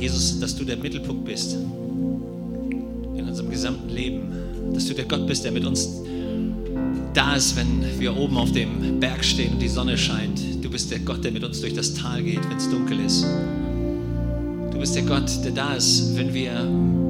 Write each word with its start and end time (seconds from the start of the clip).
Jesus, 0.00 0.38
dass 0.38 0.56
du 0.56 0.64
der 0.64 0.76
Mittelpunkt 0.76 1.24
bist 1.24 1.54
in 1.54 3.26
unserem 3.26 3.50
gesamten 3.50 3.88
Leben. 3.88 4.32
Dass 4.72 4.86
du 4.86 4.94
der 4.94 5.04
Gott 5.06 5.26
bist, 5.26 5.44
der 5.44 5.52
mit 5.52 5.64
uns 5.64 5.88
da 7.14 7.34
ist, 7.34 7.56
wenn 7.56 7.82
wir 7.98 8.16
oben 8.16 8.36
auf 8.36 8.52
dem 8.52 9.00
Berg 9.00 9.24
stehen 9.24 9.54
und 9.54 9.62
die 9.62 9.68
Sonne 9.68 9.96
scheint. 9.98 10.40
Du 10.62 10.70
bist 10.70 10.90
der 10.90 11.00
Gott, 11.00 11.24
der 11.24 11.32
mit 11.32 11.42
uns 11.42 11.60
durch 11.60 11.74
das 11.74 11.94
Tal 11.94 12.22
geht, 12.22 12.48
wenn 12.48 12.56
es 12.56 12.70
dunkel 12.70 13.00
ist. 13.00 13.24
Du 14.70 14.78
bist 14.78 14.94
der 14.94 15.02
Gott, 15.02 15.28
der 15.44 15.50
da 15.50 15.74
ist, 15.74 16.16
wenn 16.16 16.32
wir 16.32 16.52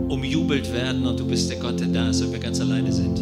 umjubelt 0.09 0.73
werden 0.73 1.07
und 1.07 1.21
du 1.21 1.27
bist 1.27 1.51
der 1.51 1.59
Gott, 1.59 1.79
der 1.81 1.89
da 1.89 2.09
ist, 2.09 2.23
wenn 2.23 2.33
wir 2.33 2.39
ganz 2.39 2.61
alleine 2.61 2.91
sind. 2.93 3.19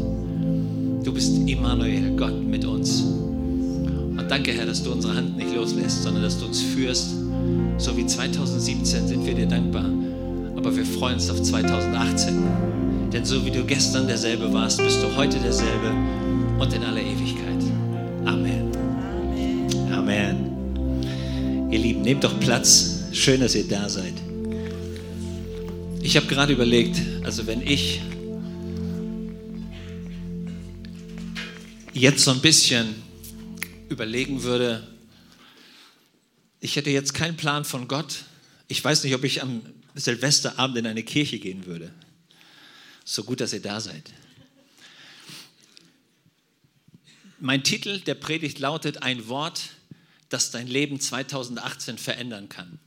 Du 1.02 1.12
bist 1.12 1.36
Immanuel, 1.48 2.14
Gott 2.16 2.40
mit 2.44 2.64
uns. 2.64 3.00
Und 3.00 4.24
danke, 4.28 4.52
Herr, 4.52 4.66
dass 4.66 4.82
du 4.82 4.92
unsere 4.92 5.16
Hand 5.16 5.36
nicht 5.36 5.54
loslässt, 5.54 6.04
sondern 6.04 6.22
dass 6.22 6.38
du 6.38 6.46
uns 6.46 6.60
führst. 6.60 7.25
So 7.78 7.94
wie 7.96 8.06
2017 8.06 9.06
sind 9.06 9.26
wir 9.26 9.34
dir 9.34 9.46
dankbar. 9.46 9.84
Aber 10.56 10.74
wir 10.74 10.86
freuen 10.86 11.14
uns 11.14 11.28
auf 11.28 11.42
2018. 11.42 12.42
Denn 13.12 13.24
so 13.24 13.44
wie 13.44 13.50
du 13.50 13.64
gestern 13.64 14.06
derselbe 14.06 14.52
warst, 14.52 14.82
bist 14.82 15.02
du 15.02 15.14
heute 15.14 15.38
derselbe 15.38 15.92
und 16.58 16.72
in 16.72 16.82
aller 16.82 17.02
Ewigkeit. 17.02 17.62
Amen. 18.24 18.72
Amen. 19.92 21.70
Ihr 21.70 21.78
Lieben, 21.78 22.02
nehmt 22.02 22.24
doch 22.24 22.40
Platz. 22.40 23.04
Schön, 23.12 23.40
dass 23.40 23.54
ihr 23.54 23.68
da 23.68 23.88
seid. 23.88 24.14
Ich 26.00 26.16
habe 26.16 26.26
gerade 26.26 26.54
überlegt, 26.54 27.00
also 27.24 27.46
wenn 27.46 27.60
ich 27.60 28.00
jetzt 31.92 32.24
so 32.24 32.30
ein 32.30 32.40
bisschen 32.40 32.86
überlegen 33.88 34.42
würde, 34.42 34.82
ich 36.60 36.76
hätte 36.76 36.90
jetzt 36.90 37.14
keinen 37.14 37.36
Plan 37.36 37.64
von 37.64 37.88
Gott. 37.88 38.24
Ich 38.68 38.82
weiß 38.82 39.04
nicht, 39.04 39.14
ob 39.14 39.24
ich 39.24 39.42
am 39.42 39.62
Silvesterabend 39.94 40.78
in 40.78 40.86
eine 40.86 41.02
Kirche 41.02 41.38
gehen 41.38 41.66
würde. 41.66 41.92
So 43.04 43.24
gut, 43.24 43.40
dass 43.40 43.52
ihr 43.52 43.62
da 43.62 43.80
seid. 43.80 44.12
Mein 47.38 47.62
Titel 47.62 48.00
der 48.00 48.14
Predigt 48.14 48.58
lautet 48.58 49.02
Ein 49.02 49.28
Wort, 49.28 49.60
das 50.28 50.50
dein 50.50 50.66
Leben 50.66 50.98
2018 50.98 51.98
verändern 51.98 52.48
kann. 52.48 52.78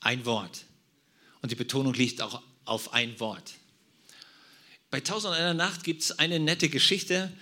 Ein 0.00 0.24
Wort. 0.26 0.64
Und 1.40 1.50
die 1.50 1.56
Betonung 1.56 1.94
liegt 1.94 2.20
auch 2.20 2.42
auf 2.64 2.92
ein 2.92 3.18
Wort. 3.18 3.54
Bei 4.90 5.00
Tausend 5.00 5.34
einer 5.34 5.54
Nacht 5.54 5.84
gibt 5.84 6.02
es 6.02 6.18
eine 6.18 6.38
nette 6.38 6.68
Geschichte. 6.68 7.32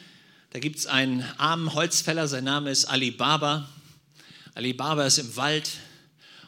Da 0.50 0.60
gibt 0.60 0.78
es 0.78 0.86
einen 0.86 1.22
armen 1.36 1.74
Holzfäller, 1.74 2.28
sein 2.28 2.44
Name 2.44 2.70
ist 2.70 2.84
Ali 2.84 3.10
Baba. 3.10 3.68
Ali 4.60 4.74
Baba 4.74 5.06
ist 5.06 5.16
im 5.16 5.36
Wald 5.36 5.70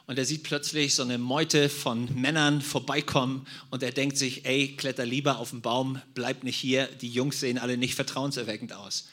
und 0.07 0.19
er 0.19 0.27
sieht 0.27 0.43
plötzlich 0.43 0.95
so 0.95 1.03
eine 1.03 1.17
Meute 1.17 1.71
von 1.71 2.15
Männern 2.15 2.61
vorbeikommen 2.61 3.47
und 3.71 3.83
er 3.83 3.91
denkt 3.91 4.19
sich, 4.19 4.45
ey, 4.45 4.77
kletter 4.77 5.07
lieber 5.07 5.39
auf 5.39 5.49
den 5.49 5.63
Baum, 5.63 5.99
bleib 6.13 6.45
nicht 6.45 6.59
hier, 6.59 6.89
die 6.89 7.09
Jungs 7.09 7.41
sehen 7.41 7.57
alle 7.57 7.79
nicht 7.79 7.95
vertrauenserweckend 7.95 8.75
aus. 8.75 9.09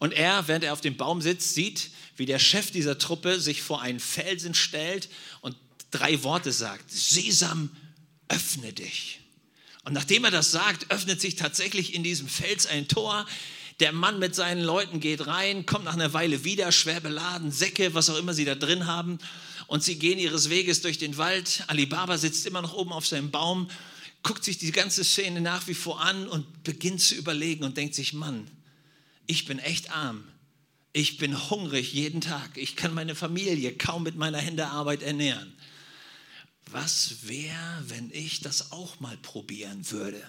Und 0.00 0.12
er, 0.12 0.46
während 0.48 0.64
er 0.64 0.74
auf 0.74 0.82
dem 0.82 0.98
Baum 0.98 1.22
sitzt, 1.22 1.54
sieht, 1.54 1.92
wie 2.16 2.26
der 2.26 2.38
Chef 2.38 2.70
dieser 2.70 2.98
Truppe 2.98 3.40
sich 3.40 3.62
vor 3.62 3.80
einen 3.80 4.00
Felsen 4.00 4.52
stellt 4.52 5.08
und 5.40 5.56
drei 5.90 6.22
Worte 6.22 6.52
sagt. 6.52 6.90
Sesam, 6.90 7.70
öffne 8.28 8.74
dich. 8.74 9.20
Und 9.84 9.94
nachdem 9.94 10.24
er 10.24 10.30
das 10.30 10.50
sagt, 10.50 10.90
öffnet 10.90 11.22
sich 11.22 11.36
tatsächlich 11.36 11.94
in 11.94 12.02
diesem 12.02 12.28
Fels 12.28 12.66
ein 12.66 12.86
Tor. 12.86 13.26
Der 13.80 13.92
Mann 13.92 14.18
mit 14.18 14.34
seinen 14.34 14.62
Leuten 14.62 15.00
geht 15.00 15.26
rein, 15.26 15.66
kommt 15.66 15.86
nach 15.86 15.94
einer 15.94 16.12
Weile 16.12 16.44
wieder, 16.44 16.70
schwer 16.70 17.00
beladen, 17.00 17.50
Säcke, 17.50 17.94
was 17.94 18.10
auch 18.10 18.18
immer 18.18 18.34
sie 18.34 18.44
da 18.44 18.54
drin 18.54 18.86
haben. 18.86 19.18
Und 19.66 19.82
sie 19.82 19.98
gehen 19.98 20.18
ihres 20.18 20.50
Weges 20.50 20.82
durch 20.82 20.98
den 20.98 21.16
Wald. 21.16 21.64
Alibaba 21.66 22.18
sitzt 22.18 22.46
immer 22.46 22.62
noch 22.62 22.74
oben 22.74 22.92
auf 22.92 23.06
seinem 23.06 23.30
Baum, 23.30 23.68
guckt 24.22 24.44
sich 24.44 24.58
die 24.58 24.72
ganze 24.72 25.02
Szene 25.02 25.40
nach 25.40 25.66
wie 25.66 25.74
vor 25.74 26.00
an 26.00 26.28
und 26.28 26.62
beginnt 26.62 27.00
zu 27.00 27.14
überlegen 27.14 27.64
und 27.64 27.76
denkt 27.76 27.94
sich, 27.94 28.12
Mann, 28.12 28.46
ich 29.26 29.46
bin 29.46 29.58
echt 29.58 29.90
arm. 29.90 30.24
Ich 30.92 31.18
bin 31.18 31.50
hungrig 31.50 31.92
jeden 31.92 32.20
Tag. 32.20 32.50
Ich 32.56 32.76
kann 32.76 32.92
meine 32.92 33.14
Familie 33.14 33.72
kaum 33.72 34.02
mit 34.02 34.16
meiner 34.16 34.38
Hände 34.38 34.66
Arbeit 34.66 35.02
ernähren 35.02 35.54
was 36.72 37.28
wäre, 37.28 37.84
wenn 37.86 38.10
ich 38.12 38.40
das 38.40 38.72
auch 38.72 39.00
mal 39.00 39.16
probieren 39.16 39.90
würde? 39.90 40.22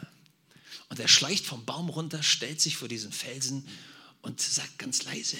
Und 0.92 1.00
er 1.00 1.08
schleicht 1.08 1.46
vom 1.46 1.64
Baum 1.64 1.88
runter, 1.88 2.22
stellt 2.22 2.60
sich 2.60 2.76
vor 2.76 2.90
diesen 2.90 3.14
Felsen 3.14 3.66
und 4.22 4.42
sagt 4.42 4.78
ganz 4.78 5.06
leise, 5.06 5.38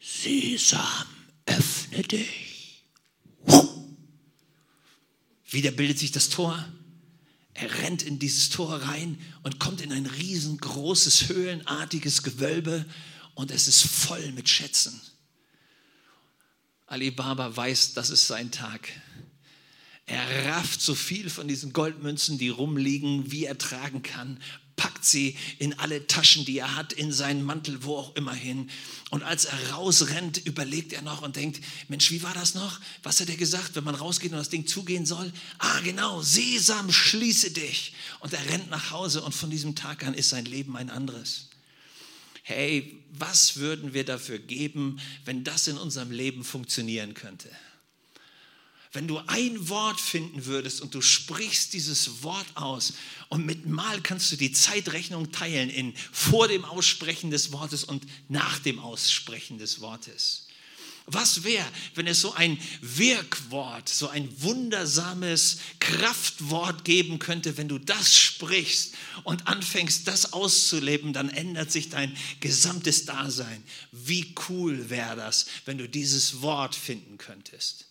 Sesam, 0.00 1.06
öffne 1.46 2.02
dich. 2.02 2.82
Wieder 5.48 5.70
bildet 5.70 6.00
sich 6.00 6.10
das 6.10 6.30
Tor. 6.30 6.68
Er 7.54 7.72
rennt 7.78 8.02
in 8.02 8.18
dieses 8.18 8.50
Tor 8.50 8.74
rein 8.74 9.20
und 9.44 9.60
kommt 9.60 9.82
in 9.82 9.92
ein 9.92 10.06
riesengroßes, 10.06 11.28
höhlenartiges 11.28 12.24
Gewölbe 12.24 12.84
und 13.36 13.52
es 13.52 13.68
ist 13.68 13.82
voll 13.82 14.32
mit 14.32 14.48
Schätzen. 14.48 15.00
Ali 16.86 17.12
Baba 17.12 17.56
weiß, 17.56 17.94
das 17.94 18.10
ist 18.10 18.26
sein 18.26 18.50
Tag. 18.50 18.88
Er 20.06 20.46
rafft 20.46 20.80
so 20.82 20.94
viel 20.94 21.30
von 21.30 21.46
diesen 21.46 21.72
Goldmünzen, 21.72 22.36
die 22.36 22.48
rumliegen, 22.48 23.30
wie 23.30 23.44
er 23.44 23.56
tragen 23.56 24.02
kann, 24.02 24.40
packt 24.76 25.04
sie 25.04 25.36
in 25.58 25.78
alle 25.78 26.06
Taschen, 26.06 26.44
die 26.44 26.58
er 26.58 26.76
hat, 26.76 26.92
in 26.92 27.12
seinen 27.12 27.42
Mantel, 27.42 27.84
wo 27.84 27.96
auch 27.96 28.16
immer 28.16 28.34
hin. 28.34 28.70
Und 29.10 29.22
als 29.22 29.44
er 29.44 29.70
rausrennt, 29.70 30.44
überlegt 30.46 30.92
er 30.92 31.02
noch 31.02 31.22
und 31.22 31.36
denkt, 31.36 31.62
Mensch, 31.88 32.10
wie 32.10 32.22
war 32.22 32.34
das 32.34 32.54
noch? 32.54 32.80
Was 33.02 33.20
hat 33.20 33.28
er 33.28 33.36
gesagt, 33.36 33.74
wenn 33.74 33.84
man 33.84 33.94
rausgeht 33.94 34.32
und 34.32 34.38
das 34.38 34.48
Ding 34.48 34.66
zugehen 34.66 35.06
soll? 35.06 35.32
Ah, 35.58 35.80
genau, 35.80 36.22
Sesam, 36.22 36.90
schließe 36.90 37.50
dich. 37.50 37.94
Und 38.20 38.32
er 38.32 38.44
rennt 38.48 38.70
nach 38.70 38.90
Hause 38.90 39.22
und 39.22 39.34
von 39.34 39.50
diesem 39.50 39.74
Tag 39.74 40.04
an 40.04 40.14
ist 40.14 40.30
sein 40.30 40.44
Leben 40.44 40.76
ein 40.76 40.90
anderes. 40.90 41.48
Hey, 42.42 43.02
was 43.12 43.56
würden 43.56 43.94
wir 43.94 44.04
dafür 44.04 44.38
geben, 44.38 44.98
wenn 45.24 45.44
das 45.44 45.68
in 45.68 45.78
unserem 45.78 46.10
Leben 46.10 46.42
funktionieren 46.42 47.14
könnte? 47.14 47.48
Wenn 48.92 49.08
du 49.08 49.18
ein 49.26 49.68
Wort 49.68 50.00
finden 50.00 50.44
würdest 50.44 50.82
und 50.82 50.94
du 50.94 51.00
sprichst 51.00 51.72
dieses 51.72 52.22
Wort 52.22 52.46
aus 52.54 52.92
und 53.30 53.46
mit 53.46 53.66
Mal 53.66 54.02
kannst 54.02 54.30
du 54.32 54.36
die 54.36 54.52
Zeitrechnung 54.52 55.32
teilen 55.32 55.70
in 55.70 55.94
vor 56.12 56.46
dem 56.46 56.64
Aussprechen 56.64 57.30
des 57.30 57.52
Wortes 57.52 57.84
und 57.84 58.04
nach 58.28 58.58
dem 58.58 58.78
Aussprechen 58.78 59.58
des 59.58 59.80
Wortes. 59.80 60.46
Was 61.06 61.42
wäre, 61.42 61.66
wenn 61.94 62.06
es 62.06 62.20
so 62.20 62.32
ein 62.34 62.58
Wirkwort, 62.80 63.88
so 63.88 64.08
ein 64.08 64.28
wundersames 64.40 65.58
Kraftwort 65.80 66.84
geben 66.84 67.18
könnte, 67.18 67.56
wenn 67.56 67.68
du 67.68 67.78
das 67.78 68.16
sprichst 68.16 68.94
und 69.24 69.48
anfängst, 69.48 70.06
das 70.06 70.32
auszuleben, 70.32 71.12
dann 71.12 71.28
ändert 71.28 71.72
sich 71.72 71.88
dein 71.88 72.16
gesamtes 72.38 73.04
Dasein. 73.04 73.64
Wie 73.90 74.32
cool 74.48 74.90
wäre 74.90 75.16
das, 75.16 75.46
wenn 75.64 75.78
du 75.78 75.88
dieses 75.88 76.40
Wort 76.40 76.76
finden 76.76 77.18
könntest? 77.18 77.86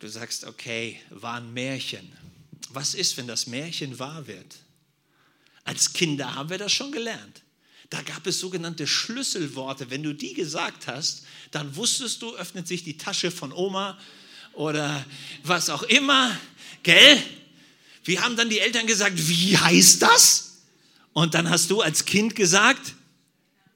Du 0.00 0.08
sagst, 0.08 0.44
okay, 0.44 0.98
war 1.10 1.36
ein 1.36 1.52
Märchen. 1.52 2.10
Was 2.70 2.94
ist, 2.94 3.18
wenn 3.18 3.26
das 3.26 3.46
Märchen 3.46 3.98
wahr 3.98 4.26
wird? 4.26 4.56
Als 5.64 5.92
Kinder 5.92 6.34
haben 6.34 6.48
wir 6.48 6.56
das 6.56 6.72
schon 6.72 6.90
gelernt. 6.90 7.42
Da 7.90 8.00
gab 8.00 8.26
es 8.26 8.40
sogenannte 8.40 8.86
Schlüsselworte. 8.86 9.90
Wenn 9.90 10.02
du 10.02 10.14
die 10.14 10.32
gesagt 10.32 10.86
hast, 10.86 11.26
dann 11.50 11.76
wusstest 11.76 12.22
du, 12.22 12.34
öffnet 12.34 12.66
sich 12.66 12.82
die 12.82 12.96
Tasche 12.96 13.30
von 13.30 13.52
Oma 13.52 13.98
oder 14.54 15.04
was 15.42 15.68
auch 15.68 15.82
immer. 15.82 16.34
Gell? 16.82 17.22
Wie 18.04 18.18
haben 18.18 18.36
dann 18.36 18.48
die 18.48 18.60
Eltern 18.60 18.86
gesagt, 18.86 19.28
wie 19.28 19.58
heißt 19.58 20.00
das? 20.00 20.62
Und 21.12 21.34
dann 21.34 21.50
hast 21.50 21.70
du 21.70 21.82
als 21.82 22.06
Kind 22.06 22.34
gesagt, 22.34 22.94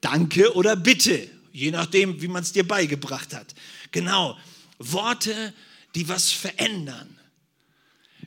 danke 0.00 0.54
oder 0.54 0.74
bitte, 0.74 1.28
je 1.52 1.70
nachdem, 1.70 2.22
wie 2.22 2.28
man 2.28 2.42
es 2.42 2.52
dir 2.52 2.66
beigebracht 2.66 3.34
hat. 3.34 3.54
Genau, 3.90 4.38
Worte 4.78 5.52
die 5.94 6.08
was 6.08 6.32
verändern. 6.32 7.18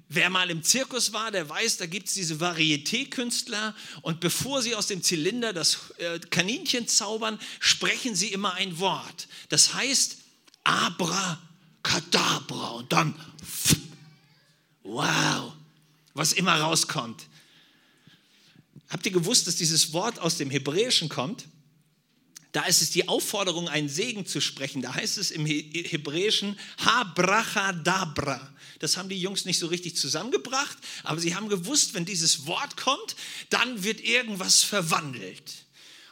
Wer 0.10 0.30
mal 0.30 0.50
im 0.50 0.64
Zirkus 0.64 1.12
war, 1.12 1.32
der 1.32 1.50
weiß, 1.50 1.78
da 1.78 1.86
gibt 1.86 2.08
es 2.08 2.14
diese 2.14 2.36
Varieté-Künstler 2.36 3.76
und 4.04 4.22
bevor 4.22 4.62
sie 4.62 4.74
aus 4.74 4.88
dem 4.88 5.04
Zylinder 5.04 5.52
das 5.52 5.92
äh, 5.98 6.20
Kaninchen 6.20 6.88
zaubern, 6.88 7.38
sprechen 7.60 8.16
sie 8.16 8.32
immer 8.32 8.54
ein 8.54 8.80
Wort. 8.80 9.28
Das 9.50 9.74
heißt 9.74 10.18
Abracadabra 10.64 12.70
und 12.70 12.94
dann 12.94 13.20
wow, 14.84 15.52
was 16.14 16.32
immer 16.32 16.58
rauskommt. 16.58 17.26
Habt 18.90 19.06
ihr 19.06 19.12
gewusst, 19.12 19.48
dass 19.48 19.58
dieses 19.58 19.92
Wort 19.92 20.20
aus 20.20 20.38
dem 20.38 20.50
Hebräischen 20.50 21.10
kommt? 21.10 21.44
Da 22.52 22.64
ist 22.64 22.82
es 22.82 22.92
die 22.92 23.08
Aufforderung, 23.08 23.68
einen 23.68 23.90
Segen 23.90 24.26
zu 24.26 24.42
sprechen. 24.42 24.82
Da 24.82 24.96
heißt 24.96 25.18
es 25.18 25.32
im 25.32 25.46
Hebräischen 25.46 26.58
Habrachadabra. 26.78 28.54
Das 28.80 28.98
haben 28.98 29.10
die 29.10 29.20
Jungs 29.20 29.46
nicht 29.46 29.60
so 29.60 29.68
richtig 29.68 29.96
zusammengebracht, 29.96 30.78
aber 31.04 31.20
sie 31.20 31.36
haben 31.36 31.50
gewusst, 31.50 31.94
wenn 31.94 32.06
dieses 32.06 32.46
Wort 32.46 32.78
kommt, 32.78 33.16
dann 33.50 33.84
wird 33.84 34.02
irgendwas 34.02 34.64
verwandelt. 34.64 35.68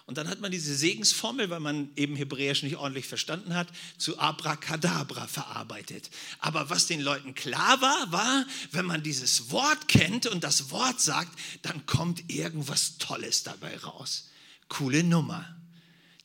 Und 0.07 0.19
dann 0.19 0.27
hat 0.27 0.39
man 0.39 0.51
diese 0.51 0.75
Segensformel, 0.75 1.49
weil 1.49 1.59
man 1.59 1.89
eben 1.95 2.15
Hebräisch 2.15 2.61
nicht 2.61 2.75
ordentlich 2.75 3.07
verstanden 3.07 3.55
hat, 3.55 3.67
zu 3.97 4.19
Abracadabra 4.19 5.25
verarbeitet. 5.27 6.11
Aber 6.39 6.69
was 6.69 6.85
den 6.85 7.01
Leuten 7.01 7.33
klar 7.33 7.81
war, 7.81 8.11
war, 8.11 8.45
wenn 8.71 8.85
man 8.85 9.01
dieses 9.01 9.49
Wort 9.49 9.87
kennt 9.87 10.27
und 10.27 10.43
das 10.43 10.69
Wort 10.69 11.01
sagt, 11.01 11.39
dann 11.63 11.87
kommt 11.87 12.29
irgendwas 12.29 12.99
Tolles 12.99 13.41
dabei 13.41 13.77
raus. 13.77 14.29
Coole 14.69 15.03
Nummer. 15.03 15.55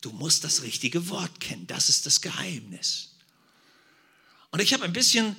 Du 0.01 0.11
musst 0.11 0.43
das 0.43 0.63
richtige 0.63 1.09
Wort 1.09 1.39
kennen. 1.39 1.67
Das 1.67 1.89
ist 1.89 2.05
das 2.05 2.21
Geheimnis. 2.21 3.09
Und 4.51 4.59
ich 4.59 4.73
habe 4.73 4.83
ein 4.83 4.93
bisschen 4.93 5.35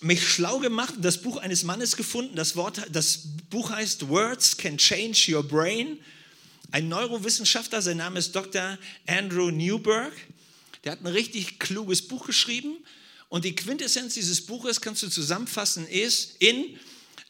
mich 0.00 0.28
schlau 0.28 0.58
gemacht 0.58 0.96
und 0.96 1.04
das 1.04 1.22
Buch 1.22 1.36
eines 1.36 1.62
Mannes 1.62 1.96
gefunden. 1.96 2.34
Das, 2.34 2.56
Wort, 2.56 2.82
das 2.90 3.20
Buch 3.50 3.70
heißt 3.70 4.08
Words 4.08 4.56
Can 4.56 4.76
Change 4.76 5.34
Your 5.34 5.44
Brain. 5.44 5.98
Ein 6.72 6.88
Neurowissenschaftler, 6.88 7.80
sein 7.82 7.98
Name 7.98 8.18
ist 8.18 8.34
Dr. 8.34 8.78
Andrew 9.06 9.50
Newberg. 9.50 10.12
Der 10.84 10.92
hat 10.92 11.00
ein 11.00 11.06
richtig 11.06 11.60
kluges 11.60 12.02
Buch 12.02 12.26
geschrieben. 12.26 12.76
Und 13.28 13.44
die 13.44 13.54
Quintessenz 13.54 14.14
dieses 14.14 14.44
Buches 14.44 14.80
kannst 14.80 15.02
du 15.02 15.08
zusammenfassen, 15.08 15.86
ist 15.86 16.36
in 16.40 16.78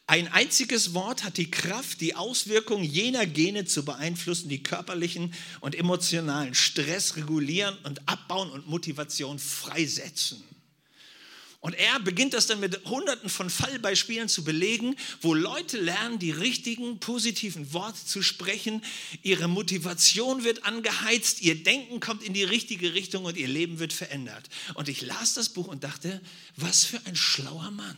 ein 0.05 0.27
einziges 0.27 0.93
Wort 0.93 1.23
hat 1.23 1.37
die 1.37 1.49
Kraft, 1.49 2.01
die 2.01 2.15
Auswirkungen 2.15 2.83
jener 2.83 3.25
Gene 3.25 3.65
zu 3.65 3.85
beeinflussen, 3.85 4.49
die 4.49 4.61
körperlichen 4.61 5.33
und 5.61 5.75
emotionalen 5.75 6.53
Stress 6.53 7.15
regulieren 7.15 7.77
und 7.83 8.07
abbauen 8.07 8.51
und 8.51 8.67
Motivation 8.67 9.39
freisetzen. 9.39 10.43
Und 11.61 11.75
er 11.75 11.97
beginnt 12.01 12.33
das 12.33 12.47
dann 12.47 12.59
mit 12.59 12.83
hunderten 12.83 13.29
von 13.29 13.49
Fallbeispielen 13.49 14.27
zu 14.27 14.43
belegen, 14.43 14.97
wo 15.21 15.33
Leute 15.33 15.79
lernen, 15.79 16.19
die 16.19 16.31
richtigen, 16.31 16.99
positiven 16.99 17.71
Worte 17.71 18.05
zu 18.05 18.21
sprechen. 18.21 18.83
Ihre 19.21 19.47
Motivation 19.47 20.43
wird 20.43 20.65
angeheizt, 20.65 21.41
ihr 21.41 21.63
Denken 21.63 22.01
kommt 22.01 22.21
in 22.21 22.33
die 22.33 22.43
richtige 22.43 22.93
Richtung 22.93 23.23
und 23.23 23.37
ihr 23.37 23.47
Leben 23.47 23.79
wird 23.79 23.93
verändert. 23.93 24.49
Und 24.73 24.89
ich 24.89 25.01
las 25.03 25.35
das 25.35 25.47
Buch 25.47 25.67
und 25.67 25.85
dachte, 25.85 26.21
was 26.57 26.83
für 26.83 26.99
ein 27.05 27.15
schlauer 27.15 27.71
Mann. 27.71 27.97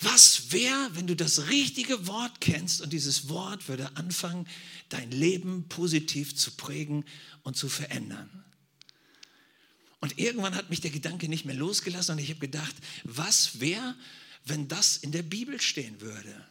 Was 0.00 0.52
wäre, 0.52 0.90
wenn 0.94 1.08
du 1.08 1.16
das 1.16 1.48
richtige 1.48 2.06
Wort 2.06 2.40
kennst 2.40 2.80
und 2.80 2.92
dieses 2.92 3.28
Wort 3.28 3.68
würde 3.68 3.96
anfangen, 3.96 4.46
dein 4.88 5.10
Leben 5.10 5.68
positiv 5.68 6.36
zu 6.36 6.52
prägen 6.52 7.04
und 7.42 7.56
zu 7.56 7.68
verändern? 7.68 8.44
Und 10.00 10.18
irgendwann 10.18 10.54
hat 10.54 10.70
mich 10.70 10.80
der 10.80 10.92
Gedanke 10.92 11.28
nicht 11.28 11.44
mehr 11.44 11.56
losgelassen 11.56 12.12
und 12.12 12.18
ich 12.20 12.30
habe 12.30 12.38
gedacht, 12.38 12.76
was 13.02 13.58
wäre, 13.58 13.96
wenn 14.44 14.68
das 14.68 14.96
in 14.96 15.10
der 15.10 15.24
Bibel 15.24 15.60
stehen 15.60 16.00
würde? 16.00 16.46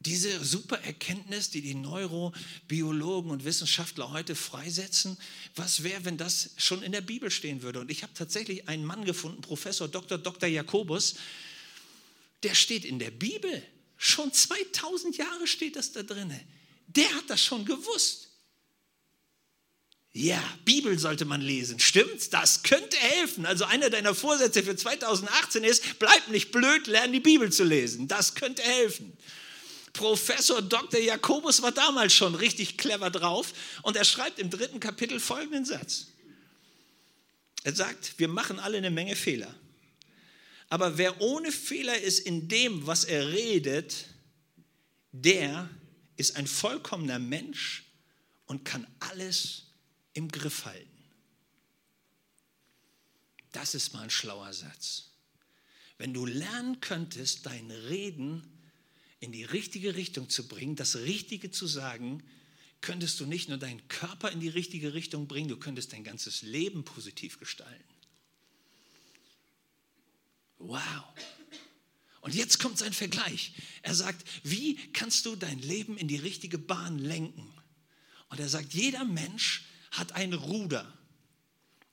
Diese 0.00 0.42
super 0.42 0.78
Erkenntnis, 0.78 1.50
die 1.50 1.60
die 1.60 1.74
Neurobiologen 1.74 3.30
und 3.30 3.44
Wissenschaftler 3.44 4.10
heute 4.10 4.34
freisetzen, 4.34 5.16
was 5.54 5.84
wäre, 5.84 6.04
wenn 6.06 6.16
das 6.16 6.50
schon 6.56 6.82
in 6.82 6.90
der 6.90 7.02
Bibel 7.02 7.30
stehen 7.30 7.62
würde? 7.62 7.80
Und 7.80 7.90
ich 7.90 8.02
habe 8.02 8.14
tatsächlich 8.14 8.68
einen 8.68 8.84
Mann 8.84 9.04
gefunden, 9.04 9.42
Professor 9.42 9.86
Dr. 9.86 10.18
Dr. 10.18 10.48
Jakobus, 10.48 11.14
der 12.42 12.54
steht 12.54 12.84
in 12.84 12.98
der 12.98 13.10
Bibel. 13.10 13.62
Schon 13.96 14.32
2000 14.32 15.16
Jahre 15.16 15.46
steht 15.46 15.76
das 15.76 15.92
da 15.92 16.02
drin. 16.02 16.38
Der 16.88 17.12
hat 17.14 17.28
das 17.28 17.42
schon 17.42 17.64
gewusst. 17.64 18.28
Ja, 20.14 20.42
Bibel 20.64 20.98
sollte 20.98 21.24
man 21.24 21.40
lesen. 21.40 21.78
Stimmt's? 21.80 22.28
Das 22.28 22.62
könnte 22.62 22.98
helfen. 22.98 23.46
Also 23.46 23.64
einer 23.64 23.88
deiner 23.88 24.14
Vorsätze 24.14 24.62
für 24.62 24.76
2018 24.76 25.64
ist, 25.64 25.98
bleib 25.98 26.28
nicht 26.28 26.52
blöd, 26.52 26.86
lern 26.86 27.12
die 27.12 27.20
Bibel 27.20 27.50
zu 27.50 27.64
lesen. 27.64 28.08
Das 28.08 28.34
könnte 28.34 28.62
helfen. 28.62 29.16
Professor 29.94 30.60
Dr. 30.60 31.00
Jakobus 31.00 31.62
war 31.62 31.72
damals 31.72 32.12
schon 32.12 32.34
richtig 32.34 32.76
clever 32.76 33.10
drauf 33.10 33.52
und 33.82 33.96
er 33.96 34.04
schreibt 34.04 34.38
im 34.38 34.50
dritten 34.50 34.80
Kapitel 34.80 35.18
folgenden 35.18 35.64
Satz. 35.64 36.08
Er 37.64 37.74
sagt, 37.74 38.14
wir 38.18 38.28
machen 38.28 38.58
alle 38.58 38.78
eine 38.78 38.90
Menge 38.90 39.16
Fehler. 39.16 39.54
Aber 40.72 40.96
wer 40.96 41.20
ohne 41.20 41.52
Fehler 41.52 42.00
ist 42.00 42.20
in 42.20 42.48
dem, 42.48 42.86
was 42.86 43.04
er 43.04 43.30
redet, 43.30 44.06
der 45.12 45.68
ist 46.16 46.36
ein 46.36 46.46
vollkommener 46.46 47.18
Mensch 47.18 47.84
und 48.46 48.64
kann 48.64 48.86
alles 48.98 49.64
im 50.14 50.28
Griff 50.28 50.64
halten. 50.64 50.88
Das 53.52 53.74
ist 53.74 53.92
mal 53.92 54.04
ein 54.04 54.08
schlauer 54.08 54.50
Satz. 54.54 55.10
Wenn 55.98 56.14
du 56.14 56.24
lernen 56.24 56.80
könntest, 56.80 57.44
dein 57.44 57.70
Reden 57.70 58.42
in 59.20 59.30
die 59.30 59.44
richtige 59.44 59.94
Richtung 59.94 60.30
zu 60.30 60.48
bringen, 60.48 60.74
das 60.74 60.96
Richtige 60.96 61.50
zu 61.50 61.66
sagen, 61.66 62.22
könntest 62.80 63.20
du 63.20 63.26
nicht 63.26 63.50
nur 63.50 63.58
deinen 63.58 63.86
Körper 63.88 64.32
in 64.32 64.40
die 64.40 64.48
richtige 64.48 64.94
Richtung 64.94 65.28
bringen, 65.28 65.48
du 65.48 65.58
könntest 65.58 65.92
dein 65.92 66.02
ganzes 66.02 66.40
Leben 66.40 66.82
positiv 66.82 67.38
gestalten. 67.38 67.91
Wow. 70.62 71.04
Und 72.20 72.34
jetzt 72.34 72.60
kommt 72.60 72.78
sein 72.78 72.92
Vergleich. 72.92 73.52
Er 73.82 73.94
sagt, 73.94 74.24
wie 74.44 74.76
kannst 74.92 75.26
du 75.26 75.34
dein 75.34 75.58
Leben 75.58 75.96
in 75.96 76.06
die 76.06 76.16
richtige 76.16 76.56
Bahn 76.56 76.98
lenken? 76.98 77.52
Und 78.28 78.38
er 78.38 78.48
sagt, 78.48 78.72
jeder 78.72 79.04
Mensch 79.04 79.64
hat 79.90 80.12
ein 80.12 80.32
Ruder. 80.32 80.86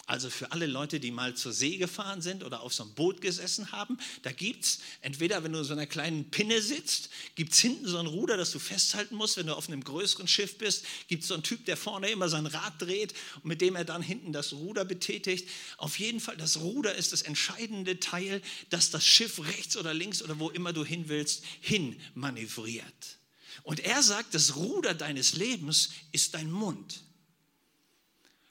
Also 0.09 0.31
für 0.31 0.51
alle 0.51 0.65
Leute, 0.65 1.00
die 1.00 1.11
mal 1.11 1.35
zur 1.35 1.53
See 1.53 1.77
gefahren 1.77 2.23
sind 2.23 2.44
oder 2.44 2.61
auf 2.61 2.73
so 2.73 2.81
einem 2.81 2.95
Boot 2.95 3.21
gesessen 3.21 3.71
haben, 3.71 4.00
da 4.23 4.31
gibt 4.31 4.65
es 4.65 4.79
entweder, 5.01 5.44
wenn 5.44 5.53
du 5.53 5.59
in 5.59 5.65
so 5.65 5.73
einer 5.73 5.85
kleinen 5.85 6.31
Pinne 6.31 6.63
sitzt, 6.63 7.11
gibt 7.35 7.53
es 7.53 7.59
hinten 7.59 7.88
so 7.88 8.00
ein 8.00 8.07
Ruder, 8.07 8.35
das 8.35 8.50
du 8.50 8.57
festhalten 8.57 9.15
musst. 9.15 9.38
Wenn 9.38 9.45
du 9.45 9.56
auf 9.56 9.67
einem 9.67 9.83
größeren 9.83 10.27
Schiff 10.27 10.57
bist, 10.57 10.83
gibt 11.09 11.21
es 11.21 11.27
so 11.27 11.35
einen 11.35 11.44
Typ, 11.44 11.63
der 11.65 11.77
vorne 11.77 12.09
immer 12.09 12.27
sein 12.27 12.47
Rad 12.47 12.81
dreht 12.81 13.13
und 13.35 13.45
mit 13.45 13.61
dem 13.61 13.75
er 13.75 13.85
dann 13.85 14.01
hinten 14.01 14.33
das 14.33 14.51
Ruder 14.53 14.83
betätigt. 14.83 15.47
Auf 15.77 16.00
jeden 16.00 16.19
Fall, 16.19 16.38
das 16.38 16.59
Ruder 16.59 16.95
ist 16.95 17.13
das 17.13 17.21
entscheidende 17.21 18.00
Teil, 18.00 18.41
das 18.71 18.89
das 18.89 19.06
Schiff 19.06 19.39
rechts 19.45 19.77
oder 19.77 19.94
links 19.94 20.23
oder 20.23 20.39
wo 20.39 20.50
immer 20.50 20.73
du 20.73 20.83
hin 20.83 21.03
willst, 21.06 21.44
hin 21.61 22.01
manövriert. 22.15 23.19
Und 23.61 23.79
er 23.81 24.01
sagt, 24.01 24.33
das 24.33 24.56
Ruder 24.56 24.95
deines 24.95 25.33
Lebens 25.33 25.91
ist 26.11 26.33
dein 26.33 26.50
Mund. 26.50 27.03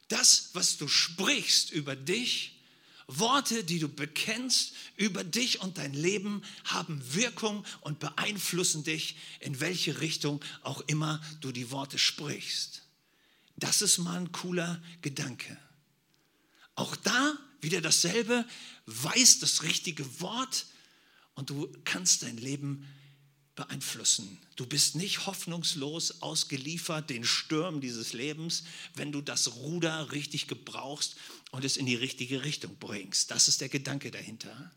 Das, 0.08 0.50
was 0.55 0.78
du 0.78 0.88
sprichst 0.88 1.70
über 1.70 1.94
dich, 1.94 2.55
Worte, 3.06 3.64
die 3.64 3.78
du 3.78 3.88
bekennst 3.88 4.75
über 4.96 5.25
dich 5.25 5.60
und 5.60 5.78
dein 5.78 5.94
Leben, 5.94 6.43
haben 6.64 7.00
Wirkung 7.14 7.64
und 7.81 8.00
beeinflussen 8.00 8.84
dich, 8.84 9.16
in 9.40 9.60
welche 9.60 10.00
Richtung 10.00 10.44
auch 10.62 10.82
immer 10.82 11.22
du 11.40 11.50
die 11.50 11.70
Worte 11.70 11.99
sprichst. 11.99 12.82
Das 13.56 13.81
ist 13.81 13.99
mal 13.99 14.20
ein 14.20 14.31
cooler 14.32 14.81
Gedanke. 15.00 15.58
Auch 16.75 16.94
da 16.96 17.37
wieder 17.60 17.81
dasselbe, 17.81 18.46
weiß 18.87 19.40
das 19.40 19.62
richtige 19.62 20.20
Wort 20.20 20.67
und 21.34 21.50
du 21.50 21.72
kannst 21.84 22.22
dein 22.22 22.36
Leben 22.36 22.86
beeinflussen. 23.58 24.38
Du 24.55 24.67
bist 24.67 24.94
nicht 24.94 25.27
hoffnungslos 25.27 26.22
ausgeliefert 26.22 27.10
den 27.10 27.24
Stürmen 27.24 27.81
dieses 27.81 28.12
Lebens, 28.12 28.62
wenn 28.94 29.10
du 29.10 29.20
das 29.20 29.56
Ruder 29.56 30.12
richtig 30.12 30.46
gebrauchst 30.46 31.17
und 31.50 31.65
es 31.65 31.77
in 31.77 31.84
die 31.84 31.96
richtige 31.96 32.44
Richtung 32.44 32.77
bringst. 32.77 33.32
Das 33.32 33.48
ist 33.48 33.60
der 33.60 33.69
Gedanke 33.69 34.12
dahinter. 34.12 34.70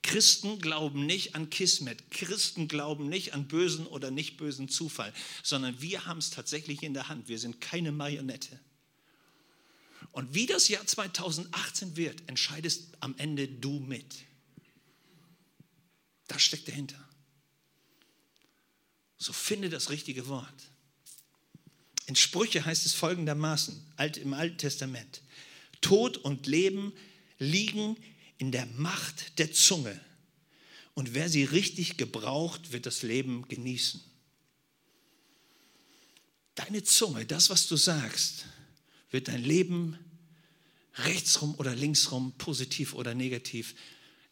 Christen 0.00 0.58
glauben 0.58 1.04
nicht 1.04 1.34
an 1.34 1.50
Kismet. 1.50 2.10
Christen 2.10 2.66
glauben 2.66 3.10
nicht 3.10 3.34
an 3.34 3.46
bösen 3.46 3.86
oder 3.86 4.10
nicht 4.10 4.38
bösen 4.38 4.70
Zufall, 4.70 5.12
sondern 5.42 5.82
wir 5.82 6.06
haben 6.06 6.18
es 6.18 6.30
tatsächlich 6.30 6.82
in 6.82 6.94
der 6.94 7.08
Hand. 7.08 7.28
Wir 7.28 7.38
sind 7.38 7.60
keine 7.60 7.92
Marionette. 7.92 8.58
Und 10.12 10.32
wie 10.32 10.46
das 10.46 10.68
Jahr 10.68 10.86
2018 10.86 11.96
wird, 11.98 12.26
entscheidest 12.26 12.88
am 13.00 13.14
Ende 13.18 13.48
du 13.48 13.80
mit. 13.80 14.14
Das 16.26 16.40
steckt 16.40 16.68
dahinter. 16.68 17.03
So 19.18 19.32
finde 19.32 19.70
das 19.70 19.90
richtige 19.90 20.28
Wort. 20.28 20.54
In 22.06 22.16
Sprüche 22.16 22.64
heißt 22.64 22.84
es 22.84 22.94
folgendermaßen 22.94 23.92
im 24.20 24.34
Alten 24.34 24.58
Testament. 24.58 25.22
Tod 25.80 26.18
und 26.18 26.46
Leben 26.46 26.92
liegen 27.38 27.96
in 28.38 28.52
der 28.52 28.66
Macht 28.66 29.38
der 29.38 29.52
Zunge. 29.52 29.98
Und 30.94 31.14
wer 31.14 31.28
sie 31.28 31.44
richtig 31.44 31.96
gebraucht, 31.96 32.72
wird 32.72 32.86
das 32.86 33.02
Leben 33.02 33.48
genießen. 33.48 34.00
Deine 36.54 36.84
Zunge, 36.84 37.26
das, 37.26 37.50
was 37.50 37.66
du 37.66 37.76
sagst, 37.76 38.46
wird 39.10 39.28
dein 39.28 39.42
Leben 39.42 39.98
rechtsrum 40.96 41.54
oder 41.56 41.74
linksrum, 41.74 42.32
positiv 42.38 42.94
oder 42.94 43.14
negativ 43.14 43.74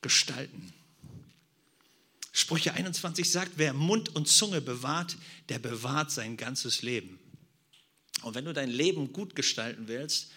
gestalten. 0.00 0.72
Sprüche 2.32 2.72
21 2.72 3.30
sagt, 3.30 3.52
wer 3.56 3.74
Mund 3.74 4.08
und 4.16 4.26
Zunge 4.26 4.62
bewahrt, 4.62 5.16
der 5.50 5.58
bewahrt 5.58 6.10
sein 6.10 6.38
ganzes 6.38 6.80
Leben. 6.80 7.18
Und 8.22 8.34
wenn 8.34 8.46
du 8.46 8.54
dein 8.54 8.70
Leben 8.70 9.12
gut 9.12 9.36
gestalten 9.36 9.86
willst, 9.86 10.28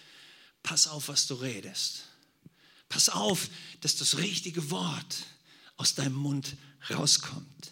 pass 0.61 0.87
auf, 0.87 1.07
was 1.07 1.27
du 1.27 1.35
redest. 1.35 2.03
Pass 2.89 3.09
auf, 3.09 3.49
dass 3.81 3.95
das 3.95 4.17
richtige 4.17 4.69
Wort 4.71 5.23
aus 5.77 5.95
deinem 5.95 6.15
Mund 6.15 6.57
rauskommt. 6.89 7.71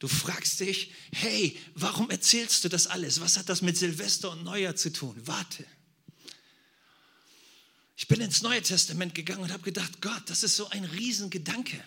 Du 0.00 0.08
fragst 0.08 0.60
dich, 0.60 0.92
hey, 1.12 1.58
warum 1.74 2.10
erzählst 2.10 2.64
du 2.64 2.68
das 2.68 2.86
alles? 2.86 3.20
Was 3.20 3.36
hat 3.36 3.48
das 3.48 3.62
mit 3.62 3.76
Silvester 3.76 4.30
und 4.30 4.44
Neujahr 4.44 4.74
zu 4.74 4.92
tun? 4.92 5.14
Warte. 5.26 5.64
Ich 7.96 8.08
bin 8.08 8.20
ins 8.22 8.40
Neue 8.40 8.62
Testament 8.62 9.14
gegangen 9.14 9.42
und 9.42 9.52
habe 9.52 9.62
gedacht, 9.62 10.00
Gott, 10.00 10.22
das 10.26 10.42
ist 10.42 10.56
so 10.56 10.70
ein 10.70 10.84
Riesengedanke. 10.84 11.84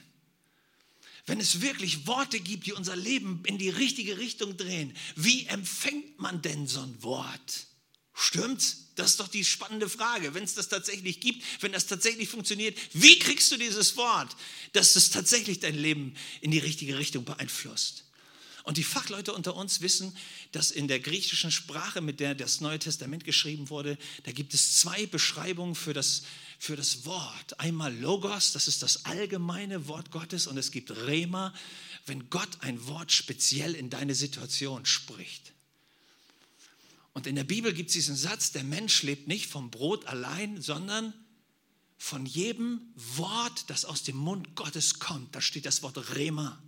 Wenn 1.26 1.40
es 1.40 1.62
wirklich 1.62 2.06
Worte 2.06 2.40
gibt, 2.40 2.66
die 2.66 2.74
unser 2.74 2.96
Leben 2.96 3.44
in 3.46 3.58
die 3.58 3.70
richtige 3.70 4.18
Richtung 4.18 4.58
drehen, 4.58 4.96
wie 5.16 5.46
empfängt 5.46 6.20
man 6.20 6.42
denn 6.42 6.68
so 6.68 6.82
ein 6.82 7.02
Wort? 7.02 7.68
Stimmt's? 8.14 8.92
Das 8.96 9.12
ist 9.12 9.20
doch 9.20 9.28
die 9.28 9.44
spannende 9.44 9.90
Frage. 9.90 10.36
Wenn 10.36 10.44
es 10.44 10.54
das 10.54 10.70
tatsächlich 10.70 11.20
gibt, 11.20 11.44
wenn 11.62 11.72
das 11.72 11.88
tatsächlich 11.88 12.30
funktioniert, 12.30 12.78
wie 12.94 13.18
kriegst 13.18 13.52
du 13.52 13.58
dieses 13.58 13.98
Wort, 13.98 14.36
dass 14.74 14.96
es 14.96 15.10
tatsächlich 15.10 15.60
dein 15.60 15.76
Leben 15.76 16.14
in 16.42 16.52
die 16.52 16.60
richtige 16.60 16.98
Richtung 16.98 17.26
beeinflusst? 17.26 18.04
Und 18.64 18.78
die 18.78 18.84
Fachleute 18.84 19.34
unter 19.34 19.56
uns 19.56 19.82
wissen, 19.82 20.16
dass 20.54 20.72
in 20.72 20.88
der 20.88 21.00
griechischen 21.00 21.52
Sprache, 21.52 22.00
mit 22.00 22.20
der 22.20 22.34
das 22.34 22.62
Neue 22.62 22.80
Testament 22.80 23.26
geschrieben 23.26 23.70
wurde, 23.70 23.98
da 24.24 24.32
gibt 24.32 24.54
es 24.54 24.78
zwei 24.78 25.06
Beschreibungen 25.06 25.76
für 25.76 25.94
das, 25.94 26.24
für 26.64 26.78
das 26.78 27.04
Wort. 27.04 27.60
Einmal 27.60 27.94
Logos, 27.94 28.54
das 28.54 28.70
ist 28.70 28.84
das 28.84 29.04
allgemeine 29.04 29.90
Wort 29.90 30.12
Gottes, 30.12 30.48
und 30.48 30.58
es 30.58 30.72
gibt 30.72 30.92
Rema, 30.92 31.54
wenn 32.06 32.30
Gott 32.30 32.48
ein 32.62 32.88
Wort 32.88 33.12
speziell 33.12 33.76
in 33.76 33.90
deine 33.90 34.16
Situation 34.16 34.86
spricht. 34.86 35.52
Und 37.12 37.28
in 37.28 37.36
der 37.36 37.44
Bibel 37.44 37.74
gibt 37.74 37.90
es 37.90 37.96
diesen 37.96 38.16
Satz, 38.16 38.54
der 38.54 38.64
Mensch 38.64 39.04
lebt 39.04 39.28
nicht 39.28 39.48
vom 39.48 39.72
Brot 39.72 40.06
allein, 40.06 40.62
sondern 40.62 41.14
von 41.98 42.26
jedem 42.26 42.80
Wort, 42.96 43.70
das 43.70 43.84
aus 43.84 44.04
dem 44.04 44.16
Mund 44.16 44.56
Gottes 44.56 45.00
kommt. 45.00 45.36
Da 45.36 45.42
steht 45.42 45.66
das 45.66 45.84
Wort 45.84 46.16
Rema 46.16 46.64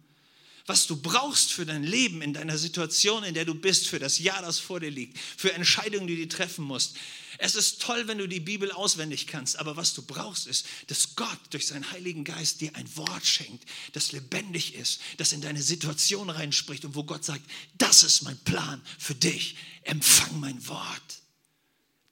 was 0.66 0.88
du 0.88 0.96
brauchst 0.96 1.54
für 1.54 1.66
dein 1.66 1.84
Leben, 1.84 2.22
in 2.22 2.34
deiner 2.34 2.58
Situation, 2.58 3.24
in 3.24 3.36
der 3.36 3.46
du 3.46 3.54
bist, 3.54 3.88
für 3.88 4.00
das 4.00 4.18
Jahr, 4.18 4.42
das 4.42 4.58
vor 4.58 4.80
dir 4.80 4.90
liegt, 4.90 5.18
für 5.20 5.54
Entscheidungen, 5.54 6.08
die 6.08 6.16
du 6.16 6.28
treffen 6.28 6.66
musst. 6.66 6.96
Es 7.38 7.56
ist 7.56 7.82
toll, 7.82 8.08
wenn 8.08 8.18
du 8.18 8.28
die 8.28 8.40
Bibel 8.40 8.72
auswendig 8.72 9.28
kannst, 9.28 9.60
aber 9.60 9.76
was 9.76 9.94
du 9.94 10.02
brauchst, 10.02 10.48
ist, 10.48 10.66
dass 10.88 11.16
Gott 11.16 11.40
durch 11.52 11.68
seinen 11.68 11.92
Heiligen 11.92 12.24
Geist 12.24 12.62
dir 12.62 12.76
ein 12.76 12.96
Wort 12.96 13.26
schenkt, 13.26 13.66
das 13.94 14.12
lebendig 14.12 14.74
ist, 14.74 15.02
das 15.18 15.34
in 15.34 15.42
deine 15.42 15.62
Situation 15.62 16.30
reinspricht 16.30 16.86
und 16.86 16.96
wo 16.96 17.04
Gott 17.04 17.26
sagt, 17.26 17.44
das 17.78 18.04
ist 18.04 18.24
mein 18.24 18.38
Plan 18.40 18.82
für 18.98 19.16
dich, 19.16 19.58
empfang 19.84 20.40
mein 20.40 20.66
Wort. 20.68 21.22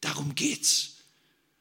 Darum 0.02 0.36
geht's, 0.36 0.98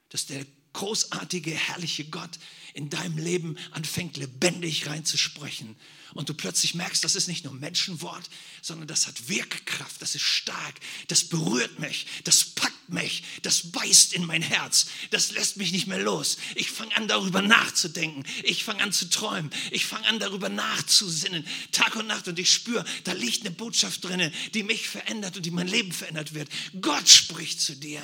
dass 0.09 0.27
der 0.27 0.45
großartige, 0.73 1.53
herrliche 1.53 2.05
Gott 2.05 2.39
in 2.75 2.91
deinem 2.91 3.19
Leben 3.19 3.57
anfängt, 3.73 4.17
lebendig 4.17 4.87
reinzusprechen 4.87 5.77
und 6.15 6.29
du 6.29 6.35
plötzlich 6.35 6.75
merkst, 6.75 7.03
das 7.05 7.17
ist 7.17 7.29
nicht 7.29 7.45
nur 7.45 7.55
Menschenwort, 7.55 8.29
sondern 8.61 8.87
das 8.87 9.07
hat 9.07 9.29
Wirkkraft, 9.29 10.01
das 10.01 10.15
ist 10.15 10.23
stark, 10.23 10.75
das 11.09 11.25
berührt 11.25 11.79
mich, 11.79 12.07
das 12.25 12.45
packt 12.45 12.89
mich, 12.89 13.23
das 13.43 13.73
beißt 13.73 14.13
in 14.13 14.25
mein 14.25 14.43
Herz, 14.43 14.87
das 15.11 15.33
lässt 15.33 15.57
mich 15.57 15.73
nicht 15.73 15.87
mehr 15.87 16.01
los. 16.01 16.37
Ich 16.55 16.71
fange 16.71 16.95
an, 16.97 17.09
darüber 17.09 17.43
nachzudenken, 17.43 18.25
ich 18.43 18.65
fange 18.65 18.83
an 18.83 18.93
zu 18.93 19.09
träumen, 19.09 19.51
ich 19.71 19.87
fange 19.87 20.07
an, 20.07 20.19
darüber 20.19 20.49
nachzusinnen, 20.49 21.47
Tag 21.73 21.97
und 21.97 22.07
Nacht 22.07 22.29
und 22.29 22.39
ich 22.39 22.53
spüre, 22.53 22.85
da 23.05 23.13
liegt 23.13 23.47
eine 23.47 23.55
Botschaft 23.55 24.05
drin, 24.05 24.33
die 24.55 24.63
mich 24.63 24.89
verändert 24.89 25.37
und 25.37 25.47
die 25.47 25.51
mein 25.51 25.69
Leben 25.69 25.93
verändert 25.93 26.35
wird. 26.35 26.49
Gott 26.81 27.09
spricht 27.09 27.61
zu 27.61 27.75
dir. 27.75 28.03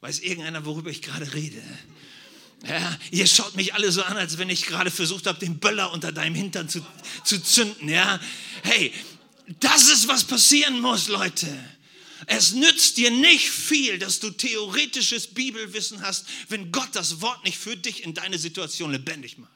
Weiß 0.00 0.20
irgendeiner, 0.20 0.64
worüber 0.64 0.90
ich 0.90 1.02
gerade 1.02 1.34
rede? 1.34 1.62
Ja, 2.66 2.98
ihr 3.10 3.26
schaut 3.26 3.54
mich 3.54 3.74
alle 3.74 3.92
so 3.92 4.02
an, 4.02 4.16
als 4.16 4.38
wenn 4.38 4.50
ich 4.50 4.66
gerade 4.66 4.90
versucht 4.90 5.26
habe, 5.26 5.38
den 5.38 5.58
Böller 5.58 5.92
unter 5.92 6.10
deinem 6.10 6.34
Hintern 6.34 6.68
zu, 6.68 6.84
zu 7.24 7.40
zünden. 7.42 7.88
Ja? 7.88 8.20
Hey, 8.62 8.92
das 9.60 9.88
ist, 9.88 10.08
was 10.08 10.24
passieren 10.24 10.80
muss, 10.80 11.08
Leute. 11.08 11.46
Es 12.26 12.52
nützt 12.52 12.96
dir 12.96 13.10
nicht 13.10 13.48
viel, 13.48 13.98
dass 13.98 14.18
du 14.18 14.30
theoretisches 14.30 15.28
Bibelwissen 15.28 16.02
hast, 16.02 16.26
wenn 16.48 16.72
Gott 16.72 16.90
das 16.92 17.20
Wort 17.20 17.44
nicht 17.44 17.58
für 17.58 17.76
dich 17.76 18.02
in 18.02 18.12
deine 18.12 18.38
Situation 18.38 18.90
lebendig 18.90 19.38
macht. 19.38 19.52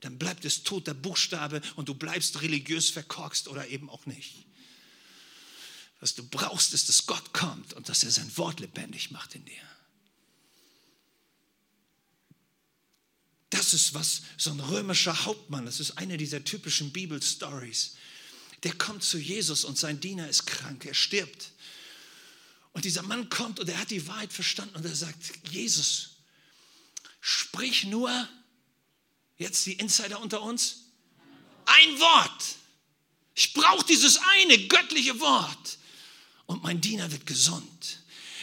Dann 0.00 0.18
bleibt 0.18 0.44
es 0.44 0.62
toter 0.62 0.94
Buchstabe 0.94 1.62
und 1.74 1.88
du 1.88 1.94
bleibst 1.94 2.42
religiös 2.42 2.90
verkorkst 2.90 3.48
oder 3.48 3.66
eben 3.68 3.88
auch 3.88 4.04
nicht. 4.04 4.44
Was 6.00 6.14
du 6.14 6.22
brauchst, 6.28 6.74
ist, 6.74 6.90
dass 6.90 7.06
Gott 7.06 7.32
kommt 7.32 7.72
und 7.72 7.88
dass 7.88 8.04
er 8.04 8.10
sein 8.10 8.30
Wort 8.36 8.60
lebendig 8.60 9.10
macht 9.10 9.34
in 9.34 9.44
dir. 9.46 9.65
Das 13.66 13.74
ist 13.74 13.94
was 13.94 14.22
so 14.36 14.52
ein 14.52 14.60
römischer 14.60 15.24
Hauptmann, 15.24 15.66
das 15.66 15.80
ist 15.80 15.98
eine 15.98 16.16
dieser 16.16 16.44
typischen 16.44 16.92
Bibelstories. 16.92 17.96
Der 18.62 18.72
kommt 18.72 19.02
zu 19.02 19.18
Jesus 19.18 19.64
und 19.64 19.76
sein 19.76 19.98
Diener 19.98 20.28
ist 20.28 20.46
krank, 20.46 20.84
er 20.86 20.94
stirbt. 20.94 21.50
Und 22.72 22.84
dieser 22.84 23.02
Mann 23.02 23.28
kommt 23.28 23.58
und 23.58 23.68
er 23.68 23.76
hat 23.80 23.90
die 23.90 24.06
Wahrheit 24.06 24.32
verstanden 24.32 24.76
und 24.76 24.84
er 24.84 24.94
sagt, 24.94 25.18
Jesus, 25.50 26.10
sprich 27.20 27.86
nur, 27.86 28.28
jetzt 29.36 29.66
die 29.66 29.72
Insider 29.72 30.20
unter 30.20 30.42
uns, 30.42 30.82
ein 31.64 31.98
Wort. 31.98 32.44
Ich 33.34 33.52
brauche 33.52 33.84
dieses 33.84 34.20
eine 34.38 34.68
göttliche 34.68 35.18
Wort 35.18 35.78
und 36.46 36.62
mein 36.62 36.80
Diener 36.80 37.10
wird 37.10 37.26
gesund. 37.26 37.98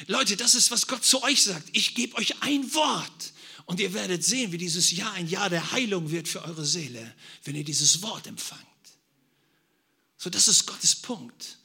Leute, 0.08 0.36
das 0.36 0.54
ist, 0.54 0.70
was 0.70 0.86
Gott 0.86 1.06
zu 1.06 1.24
euch 1.24 1.44
sagt. 1.44 1.70
Ich 1.72 1.96
gebe 1.96 2.18
euch 2.18 2.42
ein 2.42 2.74
Wort 2.74 3.33
und 3.66 3.80
ihr 3.80 3.94
werdet 3.94 4.24
sehen, 4.24 4.52
wie 4.52 4.58
dieses 4.58 4.92
Jahr 4.92 5.14
ein 5.14 5.28
Jahr 5.28 5.50
der 5.50 5.72
Heilung 5.72 6.12
wird 6.12 6.28
für 6.28 6.44
eure 6.44 6.66
Seele, 6.66 7.16
wenn 7.44 7.56
ihr 7.56 7.64
dieses 7.64 8.02
Wort 8.02 8.28
empfangt. 8.28 8.62
So, 10.18 10.30
das 10.30 10.48
ist 10.48 10.66
Gottes 10.66 10.96
Punkt. 10.96 11.58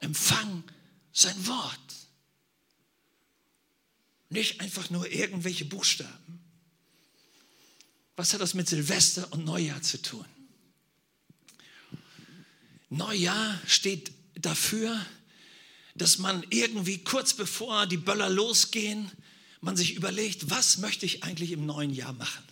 Empfang 0.00 0.64
sein 1.12 1.46
Wort. 1.46 1.78
Nicht 4.30 4.60
einfach 4.60 4.90
nur 4.90 5.10
irgendwelche 5.10 5.64
Buchstaben. 5.64 6.40
Was 8.16 8.32
hat 8.32 8.40
das 8.40 8.54
mit 8.54 8.68
Silvester 8.68 9.32
und 9.32 9.44
Neujahr 9.44 9.82
zu 9.82 10.00
tun? 10.00 10.24
Neujahr 12.88 13.60
steht 13.66 14.12
dafür, 14.34 15.04
dass 15.94 16.18
man 16.18 16.44
irgendwie 16.50 16.98
kurz 16.98 17.34
bevor 17.34 17.86
die 17.86 17.96
Böller 17.96 18.28
losgehen, 18.28 19.10
man 19.62 19.76
sich 19.76 19.94
überlegt, 19.94 20.50
was 20.50 20.78
möchte 20.78 21.06
ich 21.06 21.22
eigentlich 21.22 21.52
im 21.52 21.64
neuen 21.64 21.94
Jahr 21.94 22.12
machen? 22.12 22.42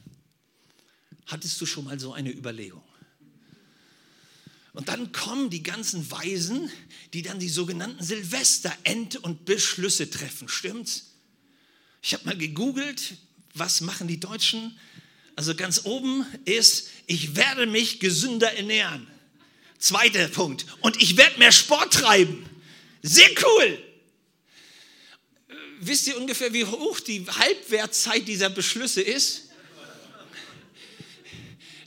Hattest 1.27 1.61
du 1.61 1.67
schon 1.67 1.85
mal 1.85 1.99
so 1.99 2.13
eine 2.13 2.31
Überlegung? 2.31 2.83
Und 4.73 4.89
dann 4.89 5.11
kommen 5.11 5.51
die 5.51 5.65
ganzen 5.65 6.09
Weisen, 6.13 6.71
die 7.13 7.23
dann 7.23 7.41
die 7.41 7.49
sogenannten 7.49 8.03
Silvester-End- 8.03 9.17
und 9.17 9.45
Beschlüsse 9.45 10.09
treffen, 10.09 10.49
stimmt's? 10.49 11.07
Ich 12.03 12.15
habe 12.15 12.25
mal 12.25 12.39
gegoogelt, 12.39 13.17
was 13.55 13.81
machen 13.81 14.07
die 14.07 14.21
Deutschen? 14.21 14.79
Also 15.35 15.55
ganz 15.57 15.85
oben 15.85 16.25
ist, 16.45 16.89
ich 17.07 17.35
werde 17.35 17.67
mich 17.67 17.99
gesünder 17.99 18.57
ernähren. 18.57 19.07
Zweiter 19.79 20.29
Punkt. 20.29 20.67
Und 20.81 21.03
ich 21.03 21.17
werde 21.17 21.39
mehr 21.39 21.53
Sport 21.53 21.93
treiben. 21.93 22.49
Sehr 23.03 23.29
cool 23.43 23.90
wisst 25.81 26.07
ihr 26.07 26.17
ungefähr, 26.17 26.53
wie 26.53 26.65
hoch 26.65 27.01
die 27.01 27.27
Halbwertzeit 27.27 28.29
dieser 28.29 28.51
Beschlüsse 28.51 29.01
ist? 29.01 29.49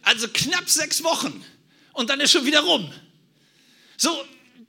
Also 0.02 0.28
knapp 0.28 0.70
sechs 0.70 1.04
Wochen 1.04 1.46
und 1.94 2.10
dann 2.10 2.20
ist 2.20 2.32
schon 2.32 2.46
wieder 2.46 2.62
rum. 2.62 2.92
So 3.96 4.10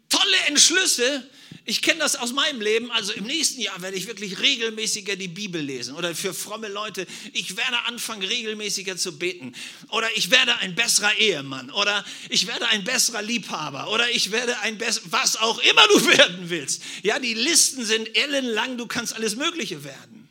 tolle 0.09 0.37
Entschlüsse, 0.47 1.29
ich 1.67 1.81
kenne 1.81 2.01
das 2.01 2.15
aus 2.17 2.33
meinem 2.33 2.61
Leben. 2.61 2.91
Also 2.91 3.13
im 3.13 3.25
nächsten 3.25 3.61
Jahr 3.61 3.81
werde 3.81 3.97
ich 3.97 4.07
wirklich 4.07 4.39
regelmäßiger 4.39 5.17
die 5.17 5.29
Bibel 5.29 5.63
lesen. 5.63 5.95
Oder 5.95 6.15
für 6.15 6.35
fromme 6.35 6.69
Leute, 6.69 7.07
ich 7.33 7.57
werde 7.57 7.79
anfangen, 7.87 8.23
regelmäßiger 8.23 8.99
zu 8.99 9.19
beten. 9.19 9.55
Oder 9.89 10.09
ich 10.15 10.31
werde 10.31 10.59
ein 10.59 10.75
besserer 10.75 11.17
Ehemann. 11.17 11.71
Oder 11.71 12.05
ich 12.29 12.47
werde 12.47 12.69
ein 12.69 12.85
besserer 12.85 13.23
Liebhaber. 13.23 13.91
Oder 13.91 14.11
ich 14.11 14.31
werde 14.31 14.59
ein 14.61 14.77
besserer, 14.77 15.05
was 15.13 15.37
auch 15.37 15.59
immer 15.59 15.87
du 15.89 16.07
werden 16.19 16.51
willst. 16.51 16.83
Ja, 17.03 17.19
die 17.19 17.33
Listen 17.33 17.87
sind 17.87 18.15
ellenlang, 18.15 18.77
du 18.77 18.87
kannst 18.87 19.15
alles 19.15 19.35
Mögliche 19.35 19.85
werden. 19.85 20.29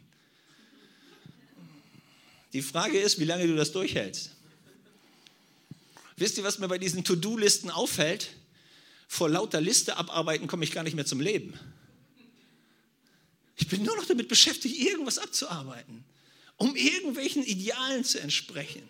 Die 2.53 2.61
Frage 2.61 2.99
ist, 2.99 3.19
wie 3.19 3.25
lange 3.25 3.47
du 3.47 3.55
das 3.55 3.71
durchhältst. 3.71 4.29
Wisst 6.17 6.37
ihr, 6.37 6.43
was 6.43 6.59
mir 6.59 6.67
bei 6.67 6.77
diesen 6.77 7.03
To-Do-Listen 7.03 7.71
auffällt? 7.71 8.29
Vor 9.07 9.29
lauter 9.29 9.61
Liste 9.61 9.97
abarbeiten 9.97 10.47
komme 10.47 10.63
ich 10.63 10.71
gar 10.71 10.83
nicht 10.83 10.95
mehr 10.95 11.05
zum 11.05 11.19
Leben. 11.19 11.57
Ich 13.55 13.67
bin 13.67 13.83
nur 13.83 13.95
noch 13.95 14.05
damit 14.05 14.27
beschäftigt, 14.27 14.77
irgendwas 14.77 15.19
abzuarbeiten, 15.19 16.03
um 16.57 16.75
irgendwelchen 16.75 17.43
Idealen 17.43 18.03
zu 18.03 18.19
entsprechen. 18.19 18.89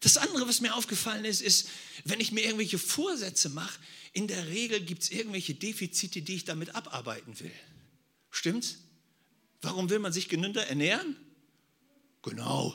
Das 0.00 0.16
andere, 0.16 0.48
was 0.48 0.60
mir 0.60 0.74
aufgefallen 0.74 1.24
ist, 1.24 1.42
ist, 1.42 1.68
wenn 2.04 2.20
ich 2.20 2.32
mir 2.32 2.42
irgendwelche 2.42 2.78
Vorsätze 2.78 3.50
mache, 3.50 3.78
in 4.12 4.26
der 4.26 4.48
Regel 4.48 4.80
gibt 4.80 5.02
es 5.02 5.10
irgendwelche 5.10 5.54
Defizite, 5.54 6.22
die 6.22 6.36
ich 6.36 6.44
damit 6.44 6.74
abarbeiten 6.74 7.38
will. 7.38 7.52
Stimmt's? 8.30 8.78
Warum 9.62 9.90
will 9.90 9.98
man 9.98 10.12
sich 10.12 10.28
genünder 10.28 10.66
ernähren? 10.66 11.16
Genau. 12.22 12.74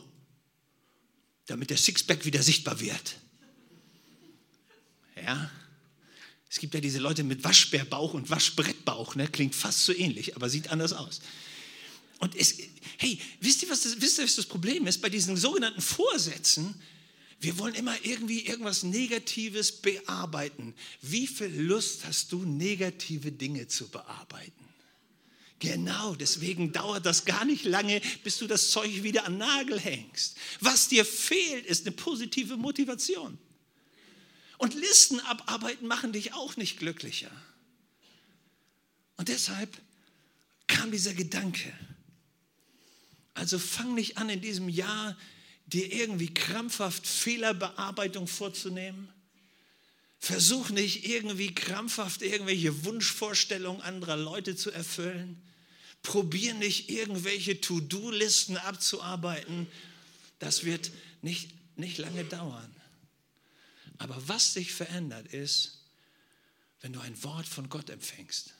Damit 1.47 1.71
der 1.71 1.77
Sixpack 1.77 2.25
wieder 2.25 2.43
sichtbar 2.43 2.79
wird. 2.79 3.15
Ja. 5.15 5.51
Es 6.49 6.59
gibt 6.59 6.73
ja 6.73 6.79
diese 6.79 6.99
Leute 6.99 7.23
mit 7.23 7.43
Waschbärbauch 7.43 8.13
und 8.13 8.29
Waschbrettbauch, 8.29 9.15
ne? 9.15 9.27
klingt 9.27 9.55
fast 9.55 9.83
so 9.85 9.93
ähnlich, 9.93 10.35
aber 10.35 10.49
sieht 10.49 10.69
anders 10.69 10.93
aus. 10.93 11.19
Und 12.19 12.35
es, 12.35 12.57
hey, 12.97 13.19
wisst 13.41 13.63
ihr, 13.63 13.69
was 13.69 13.81
das, 13.81 13.99
wisst 13.99 14.19
ihr, 14.19 14.23
was 14.23 14.35
das 14.35 14.45
Problem 14.45 14.87
ist? 14.87 15.01
Bei 15.01 15.09
diesen 15.09 15.35
sogenannten 15.35 15.81
Vorsätzen, 15.81 16.75
wir 17.39 17.57
wollen 17.57 17.75
immer 17.75 17.95
irgendwie 18.03 18.45
irgendwas 18.45 18.83
Negatives 18.83 19.71
bearbeiten. 19.71 20.73
Wie 21.01 21.27
viel 21.27 21.47
Lust 21.47 22.05
hast 22.05 22.31
du, 22.31 22.45
negative 22.45 23.31
Dinge 23.31 23.67
zu 23.67 23.89
bearbeiten? 23.89 24.65
Genau, 25.59 26.15
deswegen 26.15 26.71
dauert 26.71 27.05
das 27.05 27.25
gar 27.25 27.45
nicht 27.45 27.65
lange, 27.65 28.01
bis 28.23 28.37
du 28.37 28.47
das 28.47 28.69
Zeug 28.71 29.03
wieder 29.03 29.25
an 29.25 29.37
Nagel 29.37 29.79
hängst. 29.79 30.37
Was 30.59 30.87
dir 30.87 31.05
fehlt, 31.05 31.65
ist 31.65 31.85
eine 31.85 31.95
positive 31.95 32.57
Motivation. 32.57 33.37
Und 34.57 34.73
Listen 34.73 35.19
abarbeiten 35.21 35.87
machen 35.87 36.13
dich 36.13 36.33
auch 36.33 36.55
nicht 36.57 36.79
glücklicher. 36.79 37.31
Und 39.17 39.29
deshalb 39.29 39.77
kam 40.67 40.91
dieser 40.91 41.13
Gedanke. 41.13 41.71
Also 43.33 43.59
fang 43.59 43.95
nicht 43.95 44.17
an, 44.17 44.29
in 44.29 44.41
diesem 44.41 44.69
Jahr 44.69 45.15
dir 45.67 45.91
irgendwie 45.91 46.33
krampfhaft 46.33 47.05
Fehlerbearbeitung 47.05 48.27
vorzunehmen. 48.27 49.09
Versuch 50.19 50.69
nicht 50.69 51.07
irgendwie 51.07 51.53
krampfhaft 51.53 52.21
irgendwelche 52.21 52.85
Wunschvorstellungen 52.85 53.81
anderer 53.81 54.17
Leute 54.17 54.55
zu 54.55 54.71
erfüllen. 54.71 55.41
Probier 56.01 56.53
nicht 56.53 56.89
irgendwelche 56.89 57.59
To-Do-Listen 57.59 58.57
abzuarbeiten. 58.57 59.67
Das 60.39 60.63
wird 60.63 60.91
nicht, 61.21 61.49
nicht 61.77 61.97
lange 61.97 62.23
dauern. 62.23 62.73
Aber 63.97 64.27
was 64.27 64.53
sich 64.53 64.73
verändert 64.73 65.27
ist, 65.27 65.79
wenn 66.81 66.93
du 66.93 66.99
ein 66.99 67.23
Wort 67.23 67.47
von 67.47 67.69
Gott 67.69 67.89
empfängst. 67.89 68.53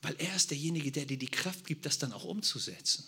Weil 0.00 0.16
er 0.18 0.34
ist 0.34 0.50
derjenige, 0.50 0.90
der 0.90 1.04
dir 1.04 1.18
die 1.18 1.28
Kraft 1.28 1.66
gibt, 1.66 1.86
das 1.86 1.98
dann 1.98 2.12
auch 2.12 2.24
umzusetzen. 2.24 3.04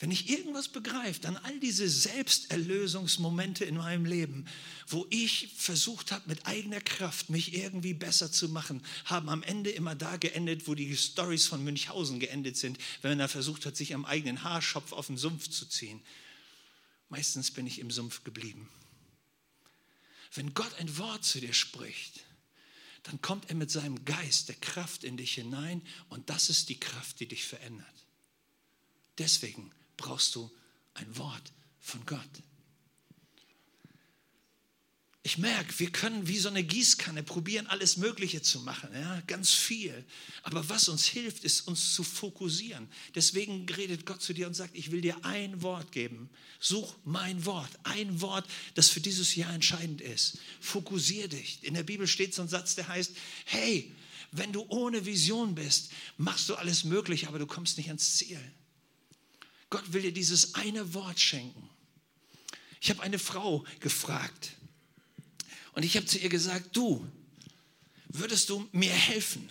Wenn 0.00 0.10
ich 0.10 0.30
irgendwas 0.30 0.68
begreife, 0.68 1.20
dann 1.20 1.36
all 1.36 1.60
diese 1.60 1.86
Selbsterlösungsmomente 1.88 3.66
in 3.66 3.76
meinem 3.76 4.06
Leben, 4.06 4.46
wo 4.88 5.06
ich 5.10 5.52
versucht 5.58 6.10
habe, 6.10 6.26
mit 6.26 6.46
eigener 6.46 6.80
Kraft 6.80 7.28
mich 7.28 7.54
irgendwie 7.54 7.92
besser 7.92 8.32
zu 8.32 8.48
machen, 8.48 8.82
haben 9.04 9.28
am 9.28 9.42
Ende 9.42 9.68
immer 9.68 9.94
da 9.94 10.16
geendet, 10.16 10.66
wo 10.66 10.74
die 10.74 10.96
Stories 10.96 11.46
von 11.46 11.62
Münchhausen 11.62 12.18
geendet 12.18 12.56
sind, 12.56 12.78
wenn 13.02 13.10
man 13.10 13.18
da 13.18 13.28
versucht 13.28 13.66
hat, 13.66 13.76
sich 13.76 13.94
am 13.94 14.06
eigenen 14.06 14.42
Haarschopf 14.42 14.92
auf 14.92 15.08
den 15.08 15.18
Sumpf 15.18 15.50
zu 15.50 15.66
ziehen. 15.66 16.00
Meistens 17.10 17.50
bin 17.50 17.66
ich 17.66 17.80
im 17.80 17.90
Sumpf 17.90 18.24
geblieben. 18.24 18.68
Wenn 20.32 20.54
Gott 20.54 20.72
ein 20.76 20.96
Wort 20.96 21.24
zu 21.24 21.40
dir 21.40 21.52
spricht, 21.52 22.24
dann 23.02 23.20
kommt 23.20 23.50
er 23.50 23.56
mit 23.56 23.70
seinem 23.70 24.04
Geist 24.04 24.48
der 24.48 24.56
Kraft 24.56 25.04
in 25.04 25.16
dich 25.16 25.34
hinein 25.34 25.82
und 26.08 26.30
das 26.30 26.50
ist 26.50 26.68
die 26.68 26.78
Kraft, 26.78 27.20
die 27.20 27.26
dich 27.26 27.44
verändert. 27.44 28.06
Deswegen 29.18 29.70
brauchst 29.96 30.34
du 30.34 30.50
ein 30.94 31.16
Wort 31.18 31.52
von 31.80 32.04
Gott. 32.06 32.30
Ich 35.22 35.36
merke, 35.36 35.78
wir 35.78 35.90
können 35.90 36.28
wie 36.28 36.38
so 36.38 36.48
eine 36.48 36.64
Gießkanne 36.64 37.22
probieren, 37.22 37.66
alles 37.66 37.98
Mögliche 37.98 38.40
zu 38.40 38.60
machen, 38.60 38.88
ja, 38.94 39.20
ganz 39.26 39.50
viel. 39.52 40.06
Aber 40.42 40.66
was 40.70 40.88
uns 40.88 41.04
hilft, 41.04 41.44
ist 41.44 41.68
uns 41.68 41.92
zu 41.92 42.02
fokussieren. 42.02 42.88
Deswegen 43.14 43.68
redet 43.68 44.06
Gott 44.06 44.22
zu 44.22 44.32
dir 44.32 44.46
und 44.46 44.54
sagt, 44.54 44.74
ich 44.74 44.90
will 44.90 45.02
dir 45.02 45.22
ein 45.22 45.60
Wort 45.60 45.92
geben. 45.92 46.30
Such 46.58 46.96
mein 47.04 47.44
Wort, 47.44 47.70
ein 47.82 48.22
Wort, 48.22 48.48
das 48.74 48.88
für 48.88 49.02
dieses 49.02 49.34
Jahr 49.34 49.52
entscheidend 49.52 50.00
ist. 50.00 50.38
Fokussier 50.58 51.28
dich. 51.28 51.62
In 51.64 51.74
der 51.74 51.82
Bibel 51.82 52.06
steht 52.06 52.34
so 52.34 52.40
ein 52.40 52.48
Satz, 52.48 52.74
der 52.74 52.88
heißt, 52.88 53.14
hey, 53.44 53.92
wenn 54.32 54.54
du 54.54 54.64
ohne 54.68 55.04
Vision 55.04 55.54
bist, 55.54 55.90
machst 56.16 56.48
du 56.48 56.54
alles 56.54 56.84
Mögliche, 56.84 57.28
aber 57.28 57.38
du 57.38 57.46
kommst 57.46 57.76
nicht 57.76 57.88
ans 57.88 58.16
Ziel. 58.16 58.40
Gott 59.68 59.92
will 59.92 60.00
dir 60.00 60.12
dieses 60.12 60.54
eine 60.54 60.94
Wort 60.94 61.20
schenken. 61.20 61.68
Ich 62.80 62.88
habe 62.88 63.02
eine 63.02 63.18
Frau 63.18 63.66
gefragt 63.80 64.56
und 65.80 65.86
ich 65.86 65.96
habe 65.96 66.04
zu 66.04 66.18
ihr 66.18 66.28
gesagt, 66.28 66.76
du, 66.76 67.02
würdest 68.08 68.50
du 68.50 68.68
mir 68.70 68.92
helfen? 68.92 69.48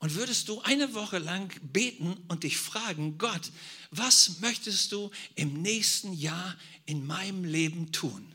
Und 0.00 0.16
würdest 0.16 0.48
du 0.48 0.60
eine 0.62 0.92
Woche 0.92 1.18
lang 1.18 1.52
beten 1.62 2.16
und 2.26 2.42
dich 2.42 2.56
fragen, 2.56 3.16
Gott, 3.16 3.52
was 3.92 4.40
möchtest 4.40 4.90
du 4.90 5.12
im 5.36 5.62
nächsten 5.62 6.14
Jahr 6.14 6.56
in 6.84 7.06
meinem 7.06 7.44
Leben 7.44 7.92
tun? 7.92 8.26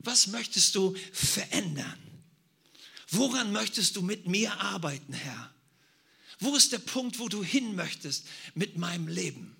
Was 0.00 0.26
möchtest 0.26 0.74
du 0.74 0.94
verändern? 1.14 1.98
Woran 3.08 3.50
möchtest 3.50 3.96
du 3.96 4.02
mit 4.02 4.26
mir 4.26 4.60
arbeiten, 4.60 5.14
Herr? 5.14 5.50
Wo 6.40 6.54
ist 6.56 6.72
der 6.72 6.78
Punkt, 6.80 7.18
wo 7.18 7.30
du 7.30 7.42
hin 7.42 7.74
möchtest 7.74 8.26
mit 8.54 8.76
meinem 8.76 9.08
Leben? 9.08 9.56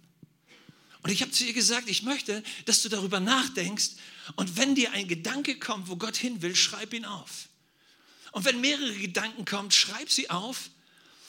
Und 1.02 1.10
ich 1.10 1.22
habe 1.22 1.30
zu 1.30 1.44
ihr 1.44 1.52
gesagt, 1.52 1.88
ich 1.88 2.02
möchte, 2.02 2.42
dass 2.66 2.82
du 2.82 2.88
darüber 2.88 3.20
nachdenkst 3.20 3.92
und 4.36 4.56
wenn 4.56 4.74
dir 4.74 4.92
ein 4.92 5.08
Gedanke 5.08 5.58
kommt, 5.58 5.88
wo 5.88 5.96
Gott 5.96 6.16
hin 6.16 6.42
will, 6.42 6.54
schreib 6.54 6.92
ihn 6.92 7.04
auf. 7.04 7.48
Und 8.32 8.44
wenn 8.44 8.60
mehrere 8.60 8.94
Gedanken 8.94 9.44
kommen, 9.44 9.70
schreib 9.70 10.10
sie 10.10 10.30
auf 10.30 10.70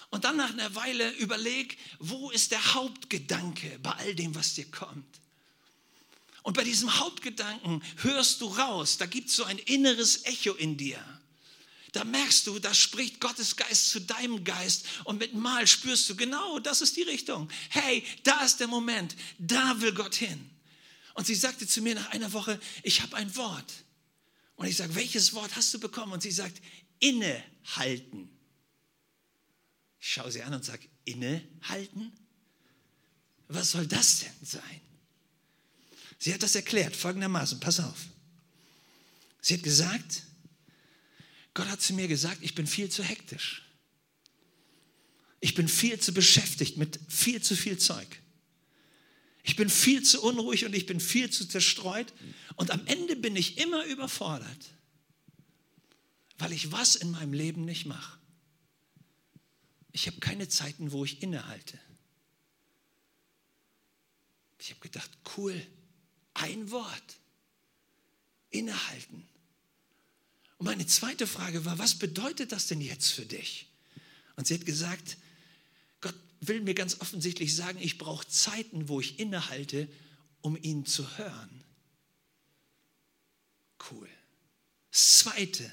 und 0.09 0.25
dann 0.25 0.37
nach 0.37 0.51
einer 0.51 0.75
Weile 0.75 1.09
überleg, 1.11 1.77
wo 1.99 2.31
ist 2.31 2.51
der 2.51 2.73
Hauptgedanke 2.73 3.79
bei 3.81 3.91
all 3.91 4.13
dem, 4.13 4.35
was 4.35 4.53
dir 4.53 4.69
kommt. 4.69 5.05
Und 6.43 6.57
bei 6.57 6.63
diesem 6.63 6.99
Hauptgedanken 6.99 7.81
hörst 7.97 8.41
du 8.41 8.47
raus, 8.47 8.97
da 8.97 9.05
gibt 9.05 9.29
es 9.29 9.35
so 9.35 9.43
ein 9.45 9.57
inneres 9.57 10.25
Echo 10.25 10.53
in 10.53 10.75
dir 10.75 11.20
da 11.91 12.03
merkst 12.05 12.47
du, 12.47 12.57
da 12.59 12.73
spricht 12.73 13.19
Gottes 13.19 13.55
Geist 13.55 13.89
zu 13.89 13.99
deinem 13.99 14.43
Geist 14.43 14.85
und 15.03 15.19
mit 15.19 15.33
Mal 15.33 15.67
spürst 15.67 16.09
du, 16.09 16.15
genau, 16.15 16.59
das 16.59 16.81
ist 16.81 16.95
die 16.95 17.01
Richtung. 17.01 17.49
Hey, 17.69 18.05
da 18.23 18.43
ist 18.45 18.59
der 18.59 18.67
Moment, 18.67 19.15
da 19.37 19.81
will 19.81 19.93
Gott 19.93 20.15
hin. 20.15 20.49
Und 21.13 21.27
sie 21.27 21.35
sagte 21.35 21.67
zu 21.67 21.81
mir 21.81 21.95
nach 21.95 22.09
einer 22.11 22.31
Woche, 22.31 22.59
ich 22.83 23.01
habe 23.01 23.17
ein 23.17 23.35
Wort. 23.35 23.73
Und 24.55 24.67
ich 24.67 24.77
sage, 24.77 24.95
welches 24.95 25.33
Wort 25.33 25.55
hast 25.55 25.73
du 25.73 25.79
bekommen? 25.79 26.13
Und 26.13 26.21
sie 26.21 26.31
sagt, 26.31 26.61
innehalten. 26.99 28.29
Ich 29.99 30.13
schaue 30.13 30.31
sie 30.31 30.43
an 30.43 30.53
und 30.53 30.63
sage, 30.63 30.87
innehalten? 31.03 32.13
Was 33.49 33.71
soll 33.71 33.85
das 33.85 34.19
denn 34.19 34.33
sein? 34.41 34.81
Sie 36.19 36.33
hat 36.33 36.41
das 36.41 36.55
erklärt 36.55 36.95
folgendermaßen, 36.95 37.59
pass 37.59 37.79
auf. 37.81 37.97
Sie 39.41 39.55
hat 39.55 39.63
gesagt, 39.63 40.23
Gott 41.53 41.67
hat 41.67 41.81
zu 41.81 41.93
mir 41.93 42.07
gesagt, 42.07 42.37
ich 42.41 42.55
bin 42.55 42.67
viel 42.67 42.89
zu 42.89 43.03
hektisch. 43.03 43.63
Ich 45.39 45.55
bin 45.55 45.67
viel 45.67 45.99
zu 45.99 46.13
beschäftigt 46.13 46.77
mit 46.77 46.99
viel 47.09 47.41
zu 47.41 47.55
viel 47.55 47.77
Zeug. 47.77 48.07
Ich 49.43 49.55
bin 49.55 49.69
viel 49.69 50.03
zu 50.03 50.21
unruhig 50.21 50.65
und 50.65 50.75
ich 50.75 50.85
bin 50.85 50.99
viel 50.99 51.29
zu 51.31 51.47
zerstreut. 51.47 52.13
Und 52.55 52.71
am 52.71 52.85
Ende 52.85 53.15
bin 53.15 53.35
ich 53.35 53.57
immer 53.57 53.83
überfordert, 53.85 54.69
weil 56.37 56.53
ich 56.53 56.71
was 56.71 56.95
in 56.95 57.11
meinem 57.11 57.33
Leben 57.33 57.65
nicht 57.65 57.85
mache. 57.85 58.19
Ich 59.91 60.07
habe 60.07 60.19
keine 60.19 60.47
Zeiten, 60.47 60.91
wo 60.91 61.03
ich 61.03 61.21
innehalte. 61.21 61.79
Ich 64.59 64.69
habe 64.69 64.79
gedacht, 64.79 65.09
cool, 65.35 65.59
ein 66.35 66.69
Wort, 66.69 67.17
innehalten. 68.51 69.27
Und 70.61 70.67
meine 70.67 70.85
zweite 70.85 71.25
Frage 71.25 71.65
war, 71.65 71.79
was 71.79 71.95
bedeutet 71.95 72.51
das 72.51 72.67
denn 72.67 72.81
jetzt 72.81 73.13
für 73.13 73.25
dich? 73.25 73.65
Und 74.35 74.45
sie 74.45 74.53
hat 74.53 74.63
gesagt, 74.63 75.17
Gott 76.01 76.13
will 76.39 76.61
mir 76.61 76.75
ganz 76.75 77.01
offensichtlich 77.01 77.55
sagen, 77.55 77.79
ich 77.81 77.97
brauche 77.97 78.27
Zeiten, 78.27 78.87
wo 78.87 78.99
ich 78.99 79.17
innehalte, 79.17 79.87
um 80.41 80.55
ihn 80.55 80.85
zu 80.85 81.17
hören. 81.17 81.63
Cool. 83.89 84.07
Das 84.91 85.17
Zweite, 85.17 85.71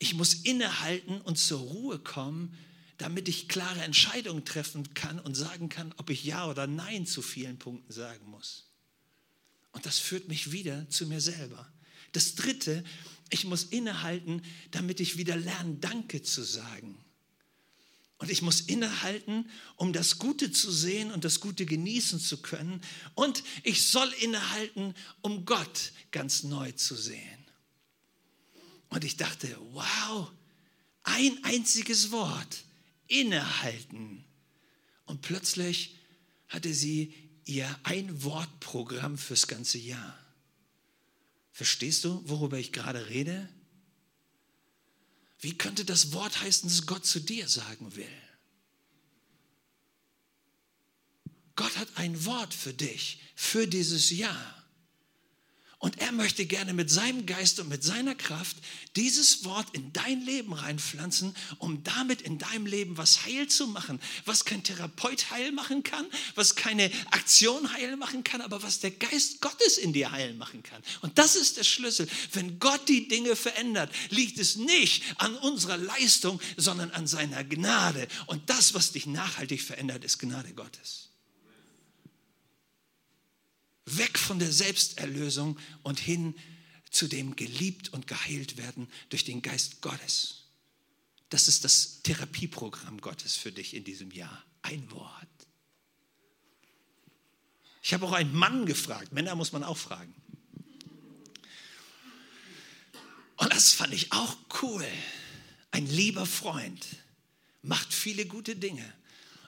ich 0.00 0.14
muss 0.14 0.34
innehalten 0.34 1.20
und 1.20 1.38
zur 1.38 1.60
Ruhe 1.60 2.00
kommen, 2.00 2.58
damit 2.98 3.28
ich 3.28 3.46
klare 3.46 3.84
Entscheidungen 3.84 4.44
treffen 4.44 4.94
kann 4.94 5.20
und 5.20 5.36
sagen 5.36 5.68
kann, 5.68 5.94
ob 5.96 6.10
ich 6.10 6.24
Ja 6.24 6.50
oder 6.50 6.66
Nein 6.66 7.06
zu 7.06 7.22
vielen 7.22 7.60
Punkten 7.60 7.92
sagen 7.92 8.26
muss. 8.26 8.66
Und 9.70 9.86
das 9.86 10.00
führt 10.00 10.26
mich 10.26 10.50
wieder 10.50 10.90
zu 10.90 11.06
mir 11.06 11.20
selber. 11.20 11.72
Das 12.16 12.34
Dritte, 12.34 12.82
ich 13.28 13.44
muss 13.44 13.64
innehalten, 13.64 14.40
damit 14.70 15.00
ich 15.00 15.18
wieder 15.18 15.36
lerne, 15.36 15.74
Danke 15.74 16.22
zu 16.22 16.42
sagen. 16.42 16.96
Und 18.16 18.30
ich 18.30 18.40
muss 18.40 18.62
innehalten, 18.62 19.50
um 19.76 19.92
das 19.92 20.16
Gute 20.16 20.50
zu 20.50 20.72
sehen 20.72 21.12
und 21.12 21.26
das 21.26 21.40
Gute 21.40 21.66
genießen 21.66 22.18
zu 22.18 22.40
können. 22.40 22.80
Und 23.14 23.42
ich 23.64 23.86
soll 23.86 24.10
innehalten, 24.22 24.94
um 25.20 25.44
Gott 25.44 25.92
ganz 26.10 26.42
neu 26.42 26.72
zu 26.72 26.96
sehen. 26.96 27.44
Und 28.88 29.04
ich 29.04 29.18
dachte, 29.18 29.54
wow, 29.72 30.32
ein 31.02 31.44
einziges 31.44 32.12
Wort, 32.12 32.64
innehalten. 33.08 34.24
Und 35.04 35.20
plötzlich 35.20 35.96
hatte 36.48 36.72
sie 36.72 37.12
ihr 37.44 37.78
Ein-Wort-Programm 37.82 39.18
fürs 39.18 39.46
ganze 39.46 39.76
Jahr. 39.76 40.25
Verstehst 41.56 42.04
du, 42.04 42.20
worüber 42.28 42.58
ich 42.58 42.70
gerade 42.70 43.08
rede? 43.08 43.48
Wie 45.40 45.56
könnte 45.56 45.86
das 45.86 46.12
Wort 46.12 46.42
heißen, 46.42 46.68
das 46.68 46.84
Gott 46.84 47.06
zu 47.06 47.18
dir 47.18 47.48
sagen 47.48 47.96
will? 47.96 48.12
Gott 51.54 51.78
hat 51.78 51.88
ein 51.94 52.26
Wort 52.26 52.52
für 52.52 52.74
dich, 52.74 53.22
für 53.34 53.66
dieses 53.66 54.10
Jahr. 54.10 54.65
Und 55.78 56.00
er 56.00 56.10
möchte 56.10 56.46
gerne 56.46 56.72
mit 56.72 56.90
seinem 56.90 57.26
Geist 57.26 57.60
und 57.60 57.68
mit 57.68 57.84
seiner 57.84 58.14
Kraft 58.14 58.56
dieses 58.96 59.44
Wort 59.44 59.66
in 59.72 59.92
dein 59.92 60.22
Leben 60.22 60.54
reinpflanzen, 60.54 61.36
um 61.58 61.84
damit 61.84 62.22
in 62.22 62.38
deinem 62.38 62.64
Leben 62.64 62.96
was 62.96 63.26
heil 63.26 63.46
zu 63.48 63.66
machen, 63.66 64.00
was 64.24 64.46
kein 64.46 64.62
Therapeut 64.62 65.30
heil 65.30 65.52
machen 65.52 65.82
kann, 65.82 66.06
was 66.34 66.56
keine 66.56 66.90
Aktion 67.10 67.74
heil 67.74 67.98
machen 67.98 68.24
kann, 68.24 68.40
aber 68.40 68.62
was 68.62 68.80
der 68.80 68.90
Geist 68.90 69.42
Gottes 69.42 69.76
in 69.76 69.92
dir 69.92 70.12
heil 70.12 70.32
machen 70.32 70.62
kann. 70.62 70.82
Und 71.02 71.18
das 71.18 71.36
ist 71.36 71.58
der 71.58 71.64
Schlüssel. 71.64 72.08
Wenn 72.32 72.58
Gott 72.58 72.88
die 72.88 73.06
Dinge 73.06 73.36
verändert, 73.36 73.92
liegt 74.08 74.38
es 74.38 74.56
nicht 74.56 75.02
an 75.18 75.36
unserer 75.36 75.76
Leistung, 75.76 76.40
sondern 76.56 76.90
an 76.90 77.06
seiner 77.06 77.44
Gnade. 77.44 78.08
Und 78.26 78.48
das, 78.48 78.72
was 78.72 78.92
dich 78.92 79.04
nachhaltig 79.04 79.60
verändert, 79.60 80.04
ist 80.04 80.18
Gnade 80.18 80.54
Gottes. 80.54 81.10
Weg 83.86 84.18
von 84.18 84.38
der 84.38 84.52
Selbsterlösung 84.52 85.58
und 85.82 85.98
hin 85.98 86.34
zu 86.90 87.08
dem 87.08 87.36
geliebt 87.36 87.92
und 87.92 88.06
geheilt 88.06 88.56
werden 88.56 88.88
durch 89.08 89.24
den 89.24 89.42
Geist 89.42 89.80
Gottes. 89.80 90.42
Das 91.28 91.48
ist 91.48 91.64
das 91.64 92.02
Therapieprogramm 92.02 93.00
Gottes 93.00 93.36
für 93.36 93.52
dich 93.52 93.74
in 93.74 93.84
diesem 93.84 94.10
Jahr. 94.10 94.44
Ein 94.62 94.90
Wort. 94.90 95.28
Ich 97.82 97.94
habe 97.94 98.06
auch 98.06 98.12
einen 98.12 98.34
Mann 98.34 98.66
gefragt. 98.66 99.12
Männer 99.12 99.34
muss 99.36 99.52
man 99.52 99.62
auch 99.62 99.76
fragen. 99.76 100.14
Und 103.36 103.52
das 103.52 103.72
fand 103.72 103.92
ich 103.94 104.12
auch 104.12 104.36
cool. 104.62 104.86
Ein 105.70 105.86
lieber 105.86 106.26
Freund 106.26 106.84
macht 107.62 107.92
viele 107.92 108.26
gute 108.26 108.56
Dinge. 108.56 108.92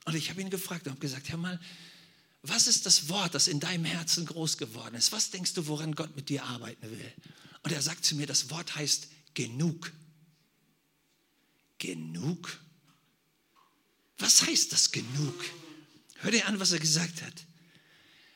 Und 0.04 0.14
ich 0.14 0.30
habe 0.30 0.40
ihn 0.40 0.50
gefragt 0.50 0.86
und 0.86 0.92
habe 0.92 1.00
gesagt, 1.00 1.30
hör 1.30 1.38
mal, 1.38 1.60
was 2.42 2.66
ist 2.66 2.86
das 2.86 3.08
Wort, 3.08 3.34
das 3.34 3.48
in 3.48 3.60
deinem 3.60 3.84
Herzen 3.84 4.24
groß 4.24 4.58
geworden 4.58 4.94
ist? 4.94 5.12
Was 5.12 5.30
denkst 5.30 5.54
du, 5.54 5.66
woran 5.66 5.94
Gott 5.94 6.14
mit 6.16 6.28
dir 6.28 6.44
arbeiten 6.44 6.90
will? 6.90 7.12
Und 7.62 7.72
er 7.72 7.82
sagt 7.82 8.04
zu 8.04 8.14
mir, 8.14 8.26
das 8.26 8.50
Wort 8.50 8.76
heißt 8.76 9.08
genug. 9.34 9.92
Genug? 11.78 12.58
Was 14.18 14.46
heißt 14.46 14.72
das 14.72 14.92
genug? 14.92 15.34
Hör 16.16 16.30
dir 16.30 16.46
an, 16.46 16.60
was 16.60 16.72
er 16.72 16.78
gesagt 16.78 17.22
hat. 17.22 17.46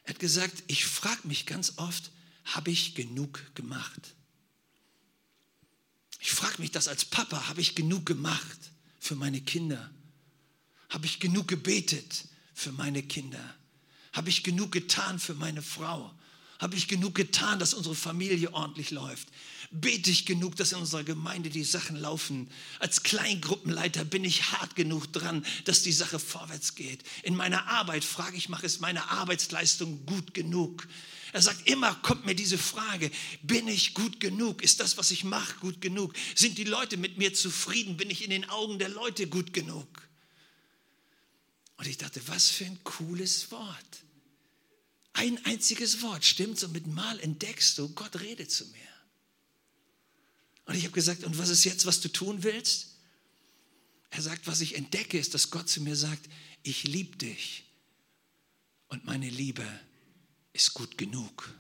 Er 0.05 0.15
hat 0.15 0.21
gesagt, 0.21 0.65
ich 0.67 0.85
frage 0.85 1.27
mich 1.29 1.47
ganz 1.47 1.75
oft, 1.77 2.11
habe 2.45 2.71
ich 2.71 2.95
genug 2.95 3.55
gemacht? 3.55 4.15
Ich 6.21 6.33
frage 6.33 6.61
mich 6.61 6.71
das 6.71 6.89
als 6.89 7.05
Papa, 7.05 7.49
habe 7.49 7.61
ich 7.61 7.75
genug 7.75 8.07
gemacht 8.07 8.59
für 9.01 9.15
meine 9.15 9.41
Kinder? 9.41 9.91
Habe 10.89 11.07
ich 11.07 11.21
genug 11.21 11.49
gebetet 11.49 12.27
für 12.55 12.73
meine 12.73 13.03
Kinder? 13.03 13.57
Habe 14.13 14.29
ich 14.29 14.43
genug 14.43 14.73
getan 14.73 15.19
für 15.19 15.35
meine 15.35 15.63
Frau? 15.63 16.11
Habe 16.63 16.77
ich 16.77 16.87
genug 16.87 17.17
getan, 17.17 17.59
dass 17.59 17.75
unsere 17.75 17.97
Familie 17.97 18.53
ordentlich 18.53 18.93
läuft? 18.93 19.27
Bete 19.73 20.11
ich 20.11 20.27
genug, 20.27 20.55
dass 20.55 20.71
in 20.71 20.79
unserer 20.79 21.03
Gemeinde 21.03 21.51
die 21.51 21.65
Sachen 21.65 21.97
laufen? 21.97 22.49
Als 22.79 23.03
Kleingruppenleiter 23.03 24.05
bin 24.05 24.23
ich 24.23 24.53
hart 24.53 24.77
genug 24.77 25.13
dran, 25.13 25.45
dass 25.65 25.83
die 25.83 25.91
Sache 25.91 26.21
vorwärts 26.21 26.77
geht. 26.77 27.03
In 27.25 27.35
meiner 27.35 27.67
Arbeit 27.67 28.05
frage 28.05 28.37
ich, 28.37 28.49
mache 28.49 28.67
es 28.67 28.79
meine 28.79 29.11
Arbeitsleistung 29.11 30.07
gut 30.07 30.35
genug? 30.35 30.87
Er 31.33 31.43
sagt, 31.43 31.67
immer 31.67 31.95
kommt 31.97 32.27
mir 32.27 32.35
diese 32.37 32.59
Frage, 32.59 33.11
bin 33.43 33.67
ich 33.67 33.95
gut 33.95 34.21
genug? 34.21 34.63
Ist 34.63 34.79
das, 34.79 34.99
was 34.99 35.11
ich 35.11 35.25
mache, 35.25 35.59
gut 35.59 35.81
genug? 35.81 36.13
Sind 36.37 36.59
die 36.59 36.65
Leute 36.65 36.97
mit 36.97 37.19
mir 37.19 37.35
zufrieden? 37.35 37.97
Bin 37.97 38.11
ich 38.11 38.23
in 38.23 38.31
den 38.31 38.49
Augen 38.49 38.79
der 38.79 38.91
Leute 38.91 39.27
gut 39.27 39.53
genug? 39.53 39.89
Und 41.83 41.89
ich 41.89 41.99
dachte, 41.99 42.23
was 42.29 42.49
für 42.49 42.65
ein 42.65 42.79
cooles 42.85 43.51
Wort. 43.51 44.05
Ein 45.15 45.45
einziges 45.47 46.01
Wort, 46.01 46.25
stimmt's? 46.25 46.63
Und 46.63 46.71
mit 46.71 46.87
Mal 46.87 47.19
entdeckst 47.19 47.77
du, 47.77 47.89
Gott 47.89 48.21
redet 48.21 48.53
zu 48.53 48.67
mir. 48.67 48.79
Und 50.67 50.77
ich 50.77 50.85
habe 50.85 50.93
gesagt, 50.93 51.25
und 51.25 51.39
was 51.39 51.49
ist 51.49 51.65
jetzt, 51.65 51.85
was 51.85 52.01
du 52.01 52.09
tun 52.09 52.45
willst? 52.45 52.99
Er 54.11 54.23
sagt, 54.23 54.47
was 54.47 54.61
ich 54.61 54.77
entdecke, 54.77 55.19
ist, 55.19 55.35
dass 55.35 55.51
Gott 55.51 55.69
zu 55.69 55.81
mir 55.81 55.97
sagt, 55.97 56.31
ich 56.63 56.85
liebe 56.85 57.17
dich. 57.17 57.65
Und 58.87 59.05
meine 59.05 59.29
Liebe 59.29 59.67
ist 60.53 60.75
gut 60.75 60.97
genug. 60.97 61.53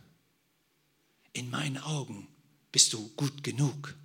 In 1.33 1.51
meinen 1.51 1.79
Augen 1.79 2.29
bist 2.71 2.93
du 2.93 3.09
gut 3.17 3.43
genug. 3.43 3.97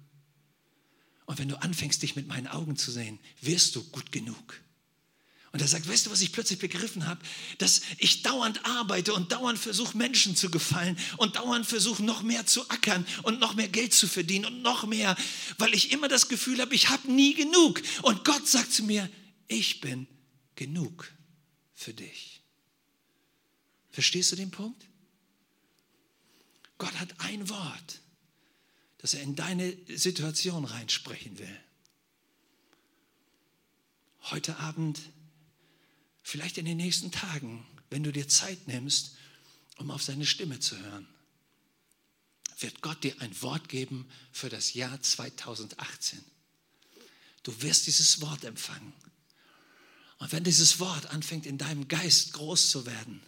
Und 1.28 1.38
wenn 1.38 1.50
du 1.50 1.62
anfängst, 1.62 2.02
dich 2.02 2.16
mit 2.16 2.26
meinen 2.26 2.48
Augen 2.48 2.76
zu 2.76 2.90
sehen, 2.90 3.20
wirst 3.40 3.76
du 3.76 3.84
gut 3.84 4.12
genug. 4.12 4.60
Und 5.54 5.62
er 5.62 5.68
sagt, 5.68 5.88
weißt 5.88 6.06
du, 6.06 6.12
was 6.12 6.22
ich 6.22 6.34
plötzlich 6.34 6.60
begriffen 6.60 7.08
habe? 7.08 7.22
Dass 7.58 7.82
ich 7.98 8.22
dauernd 8.22 8.66
arbeite 8.66 9.14
und 9.14 9.32
dauernd 9.32 9.58
versuche, 9.58 9.98
Menschen 9.98 10.36
zu 10.36 10.52
gefallen 10.52 10.98
und 11.18 11.38
dauernd 11.38 11.66
versuche, 11.66 12.04
noch 12.04 12.22
mehr 12.22 12.46
zu 12.46 12.70
ackern 12.70 13.08
und 13.24 13.40
noch 13.40 13.56
mehr 13.56 13.70
Geld 13.70 13.94
zu 13.94 14.08
verdienen 14.08 14.46
und 14.46 14.62
noch 14.62 14.86
mehr, 14.86 15.16
weil 15.58 15.74
ich 15.74 15.92
immer 15.92 16.10
das 16.10 16.28
Gefühl 16.28 16.60
habe, 16.60 16.76
ich 16.76 16.90
habe 16.90 17.12
nie 17.12 17.34
genug. 17.34 17.82
Und 18.02 18.26
Gott 18.26 18.48
sagt 18.48 18.74
zu 18.74 18.84
mir, 18.84 19.10
ich 19.48 19.80
bin 19.80 20.08
genug 20.56 21.12
für 21.74 21.94
dich. 21.94 22.42
Verstehst 23.90 24.32
du 24.32 24.36
den 24.36 24.52
Punkt? 24.52 24.84
Gott 26.78 26.94
hat 27.00 27.20
ein 27.20 27.50
Wort, 27.50 28.02
das 28.98 29.14
er 29.14 29.24
in 29.24 29.36
deine 29.36 29.76
Situation 29.96 30.66
reinsprechen 30.66 31.40
will. 31.40 31.60
Heute 34.24 34.58
Abend 34.58 35.00
vielleicht 36.28 36.58
in 36.58 36.66
den 36.66 36.76
nächsten 36.76 37.10
Tagen, 37.10 37.66
wenn 37.90 38.04
du 38.04 38.12
dir 38.12 38.28
Zeit 38.28 38.68
nimmst, 38.68 39.16
um 39.78 39.90
auf 39.90 40.04
seine 40.04 40.26
Stimme 40.26 40.60
zu 40.60 40.78
hören, 40.78 41.08
wird 42.60 42.82
Gott 42.82 43.02
dir 43.06 43.16
ein 43.22 43.42
Wort 43.42 43.70
geben 43.70 44.06
für 44.34 44.50
das 44.50 44.74
Jahr 44.74 45.02
2018. 45.02 46.20
Du 47.44 47.62
wirst 47.62 47.88
dieses 47.88 48.20
Wort 48.20 48.44
empfangen. 48.44 48.92
Und 50.18 50.34
wenn 50.34 50.44
dieses 50.44 50.82
Wort 50.82 51.06
anfängt 51.12 51.46
in 51.46 51.58
deinem 51.58 51.88
Geist 51.88 52.34
groß 52.34 52.72
zu 52.72 52.86
werden, 52.86 53.24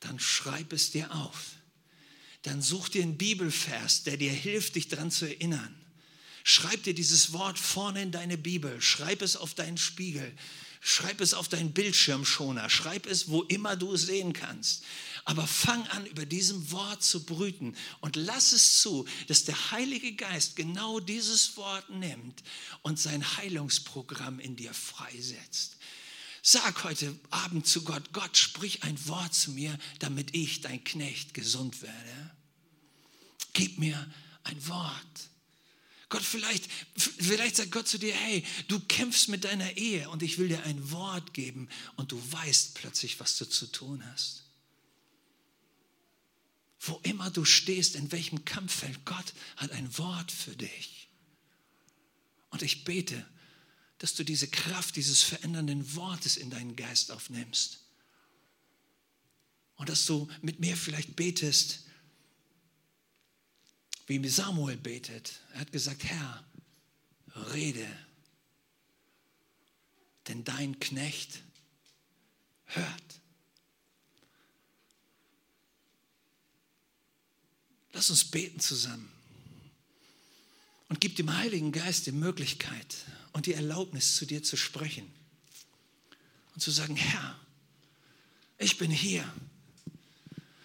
dann 0.00 0.18
schreib 0.18 0.72
es 0.72 0.90
dir 0.90 1.14
auf. 1.14 1.52
Dann 2.42 2.60
such 2.60 2.88
dir 2.88 3.04
einen 3.04 3.18
Bibelvers, 3.18 4.02
der 4.02 4.16
dir 4.16 4.32
hilft, 4.32 4.74
dich 4.74 4.88
daran 4.88 5.12
zu 5.12 5.26
erinnern. 5.26 5.78
Schreib 6.42 6.82
dir 6.82 6.94
dieses 6.94 7.32
Wort 7.32 7.56
vorne 7.56 8.02
in 8.02 8.10
deine 8.10 8.36
Bibel, 8.36 8.82
schreib 8.82 9.22
es 9.22 9.36
auf 9.36 9.54
deinen 9.54 9.78
Spiegel, 9.78 10.36
Schreib 10.84 11.20
es 11.20 11.32
auf 11.32 11.46
deinen 11.46 11.72
Bildschirmschoner, 11.72 12.68
schreib 12.68 13.06
es, 13.06 13.28
wo 13.28 13.42
immer 13.42 13.76
du 13.76 13.94
es 13.94 14.02
sehen 14.02 14.32
kannst. 14.32 14.82
Aber 15.24 15.46
fang 15.46 15.86
an, 15.86 16.04
über 16.06 16.26
diesem 16.26 16.72
Wort 16.72 17.04
zu 17.04 17.24
brüten 17.24 17.76
und 18.00 18.16
lass 18.16 18.50
es 18.50 18.80
zu, 18.80 19.06
dass 19.28 19.44
der 19.44 19.70
Heilige 19.70 20.12
Geist 20.14 20.56
genau 20.56 20.98
dieses 20.98 21.56
Wort 21.56 21.88
nimmt 21.90 22.42
und 22.82 22.98
sein 22.98 23.24
Heilungsprogramm 23.36 24.40
in 24.40 24.56
dir 24.56 24.74
freisetzt. 24.74 25.76
Sag 26.42 26.82
heute 26.82 27.16
Abend 27.30 27.68
zu 27.68 27.84
Gott, 27.84 28.12
Gott, 28.12 28.36
sprich 28.36 28.82
ein 28.82 29.06
Wort 29.06 29.32
zu 29.34 29.52
mir, 29.52 29.78
damit 30.00 30.34
ich, 30.34 30.62
dein 30.62 30.82
Knecht, 30.82 31.32
gesund 31.32 31.80
werde. 31.82 32.30
Gib 33.52 33.78
mir 33.78 34.12
ein 34.42 34.66
Wort. 34.66 35.30
Gott, 36.12 36.22
vielleicht, 36.22 36.68
vielleicht 36.94 37.56
sagt 37.56 37.72
Gott 37.72 37.88
zu 37.88 37.96
dir, 37.96 38.12
hey, 38.12 38.44
du 38.68 38.78
kämpfst 38.80 39.28
mit 39.28 39.44
deiner 39.44 39.78
Ehe 39.78 40.10
und 40.10 40.22
ich 40.22 40.36
will 40.36 40.48
dir 40.48 40.62
ein 40.64 40.90
Wort 40.90 41.32
geben 41.32 41.70
und 41.96 42.12
du 42.12 42.32
weißt 42.32 42.74
plötzlich, 42.74 43.18
was 43.18 43.38
du 43.38 43.46
zu 43.46 43.66
tun 43.66 44.04
hast. 44.12 44.44
Wo 46.80 47.00
immer 47.02 47.30
du 47.30 47.46
stehst, 47.46 47.96
in 47.96 48.12
welchem 48.12 48.44
Kampffeld, 48.44 49.06
Gott 49.06 49.32
hat 49.56 49.70
ein 49.70 49.96
Wort 49.96 50.30
für 50.30 50.54
dich. 50.54 51.08
Und 52.50 52.60
ich 52.60 52.84
bete, 52.84 53.26
dass 53.96 54.12
du 54.12 54.22
diese 54.22 54.48
Kraft 54.48 54.96
dieses 54.96 55.22
verändernden 55.22 55.94
Wortes 55.94 56.36
in 56.36 56.50
deinen 56.50 56.76
Geist 56.76 57.10
aufnimmst. 57.10 57.78
Und 59.76 59.88
dass 59.88 60.04
du 60.04 60.28
mit 60.42 60.60
mir 60.60 60.76
vielleicht 60.76 61.16
betest, 61.16 61.86
wie 64.06 64.28
Samuel 64.28 64.76
betet. 64.76 65.40
Er 65.54 65.60
hat 65.60 65.72
gesagt, 65.72 66.04
Herr, 66.04 66.44
rede, 67.52 67.86
denn 70.28 70.44
dein 70.44 70.78
Knecht 70.80 71.42
hört. 72.66 73.20
Lass 77.92 78.10
uns 78.10 78.24
beten 78.24 78.60
zusammen 78.60 79.12
und 80.88 81.00
gib 81.00 81.16
dem 81.16 81.36
Heiligen 81.36 81.72
Geist 81.72 82.06
die 82.06 82.12
Möglichkeit 82.12 82.96
und 83.32 83.46
die 83.46 83.54
Erlaubnis, 83.54 84.16
zu 84.16 84.26
dir 84.26 84.42
zu 84.42 84.56
sprechen 84.56 85.10
und 86.54 86.60
zu 86.60 86.70
sagen, 86.70 86.96
Herr, 86.96 87.38
ich 88.58 88.78
bin 88.78 88.90
hier. 88.90 89.30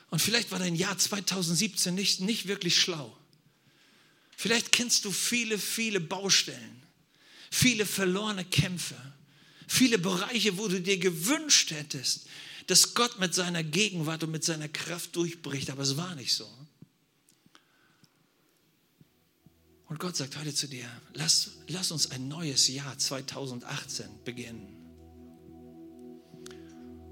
Und 0.09 0.21
vielleicht 0.21 0.51
war 0.51 0.59
dein 0.59 0.75
Jahr 0.75 0.97
2017 0.97 1.93
nicht, 1.93 2.21
nicht 2.21 2.47
wirklich 2.47 2.79
schlau. 2.79 3.17
Vielleicht 4.39 4.71
kennst 4.71 5.03
du 5.03 5.11
viele, 5.11 5.57
viele 5.57 5.99
Baustellen, 5.99 6.83
viele 7.49 7.87
verlorene 7.87 8.45
Kämpfe, 8.45 8.95
viele 9.67 9.97
Bereiche, 9.97 10.59
wo 10.59 10.67
du 10.67 10.79
dir 10.79 10.99
gewünscht 10.99 11.71
hättest, 11.71 12.27
dass 12.67 12.93
Gott 12.93 13.19
mit 13.19 13.33
seiner 13.33 13.63
Gegenwart 13.63 14.23
und 14.23 14.29
mit 14.29 14.43
seiner 14.43 14.67
Kraft 14.67 15.15
durchbricht, 15.15 15.71
aber 15.71 15.81
es 15.81 15.97
war 15.97 16.13
nicht 16.13 16.35
so. 16.35 16.47
Und 19.87 19.99
Gott 19.99 20.15
sagt 20.15 20.37
heute 20.37 20.53
zu 20.53 20.67
dir, 20.67 20.87
lass, 21.15 21.53
lass 21.67 21.91
uns 21.91 22.11
ein 22.11 22.27
neues 22.27 22.67
Jahr 22.67 22.95
2018 22.95 24.05
beginnen, 24.23 24.67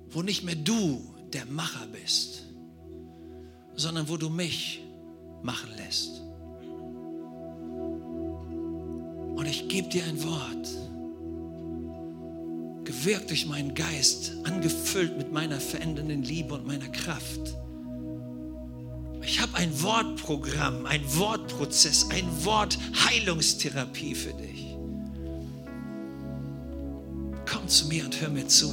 wo 0.10 0.22
nicht 0.22 0.44
mehr 0.44 0.56
du 0.56 1.28
der 1.34 1.48
Macher 1.48 1.88
bist, 1.88 2.44
sondern 3.76 4.10
wo 4.10 4.16
du 4.16 4.30
mich 4.30 4.82
machen 5.42 5.72
lässt. 5.76 6.25
Und 9.36 9.45
ich 9.48 9.67
gebe 9.67 9.89
dir 9.89 10.04
ein 10.06 10.24
Wort, 10.24 10.67
gewirkt 12.86 13.30
durch 13.30 13.45
meinen 13.45 13.74
Geist, 13.74 14.34
angefüllt 14.43 15.17
mit 15.17 15.32
meiner 15.32 15.60
verändernden 15.60 16.24
Liebe 16.24 16.54
und 16.54 16.65
meiner 16.65 16.88
Kraft. 16.88 17.56
Ich 19.21 19.41
habe 19.41 19.56
ein 19.56 19.82
Wortprogramm, 19.82 20.86
ein 20.86 21.02
Wortprozess, 21.17 22.10
ein 22.12 22.26
Wortheilungstherapie 22.45 24.15
für 24.15 24.34
dich. 24.34 24.78
Komm 27.45 27.67
zu 27.67 27.88
mir 27.88 28.06
und 28.06 28.21
hör 28.21 28.30
mir 28.30 28.48
zu. 28.48 28.71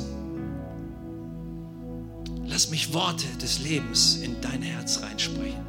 Lass 2.47 2.71
mich 2.71 2.93
Worte 2.93 3.27
des 3.41 3.61
Lebens 3.61 4.17
in 4.17 4.41
dein 4.43 4.63
Herz 4.63 5.01
reinsprechen. 5.03 5.67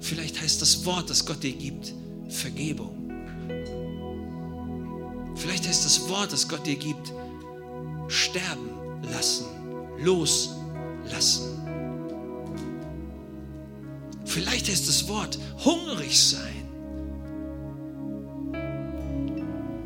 Vielleicht 0.00 0.40
heißt 0.40 0.62
das 0.62 0.84
Wort, 0.84 1.10
das 1.10 1.26
Gott 1.26 1.42
dir 1.42 1.52
gibt, 1.52 1.94
Vergebung. 2.34 3.10
Vielleicht 5.36 5.66
heißt 5.66 5.84
das 5.84 6.08
Wort, 6.08 6.32
das 6.32 6.48
Gott 6.48 6.66
dir 6.66 6.76
gibt, 6.76 7.12
sterben 8.08 8.70
lassen, 9.12 9.46
loslassen. 9.98 11.60
Vielleicht 14.24 14.68
heißt 14.68 14.88
das 14.88 15.08
Wort 15.08 15.38
hungrig 15.64 16.20
sein. 16.20 16.64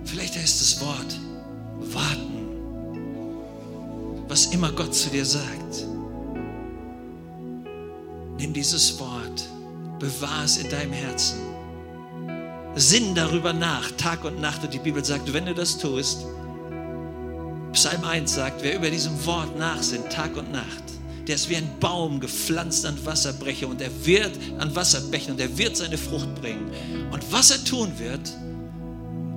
Vielleicht 0.05 0.37
heißt 0.37 0.61
das 0.61 0.81
Wort 0.81 1.21
warten. 1.93 2.39
Was 4.27 4.47
immer 4.47 4.73
Gott 4.73 4.95
zu 4.95 5.11
dir 5.11 5.25
sagt. 5.25 5.87
Nimm 8.39 8.53
dieses 8.53 8.99
Wort, 9.01 9.49
bewahr 9.99 10.45
es 10.45 10.59
in 10.59 10.71
deinem 10.71 10.93
Herzen 10.93 11.59
Sinn 12.81 13.15
darüber 13.15 13.53
nach, 13.53 13.91
Tag 13.93 14.25
und 14.25 14.41
Nacht. 14.41 14.63
Und 14.63 14.73
die 14.73 14.79
Bibel 14.79 15.05
sagt, 15.05 15.33
wenn 15.33 15.47
du 15.47 15.55
das 15.55 15.79
tust, 15.79 16.25
Psalm 17.73 18.05
1 18.05 18.35
sagt, 18.35 18.63
wer 18.63 18.77
über 18.77 18.91
diesem 18.91 19.25
Wort 19.27 19.59
nachsinnt, 19.59 20.11
Tag 20.11 20.37
und 20.37 20.51
Nacht, 20.53 20.85
der 21.27 21.35
ist 21.35 21.51
wie 21.51 21.57
ein 21.57 21.69
Baum 21.81 22.21
gepflanzt 22.21 22.87
an 22.87 22.97
Wasserbrecher 23.05 23.69
und 23.69 23.83
er 23.83 23.91
wird 24.07 24.33
an 24.59 24.75
Wasserbächen 24.75 25.33
und 25.33 25.41
er 25.41 25.59
wird 25.59 25.77
seine 25.77 25.99
Frucht 25.99 26.35
bringen. 26.37 26.71
Und 27.11 27.31
was 27.31 27.51
er 27.51 27.63
tun 27.65 27.93
wird, 27.99 28.33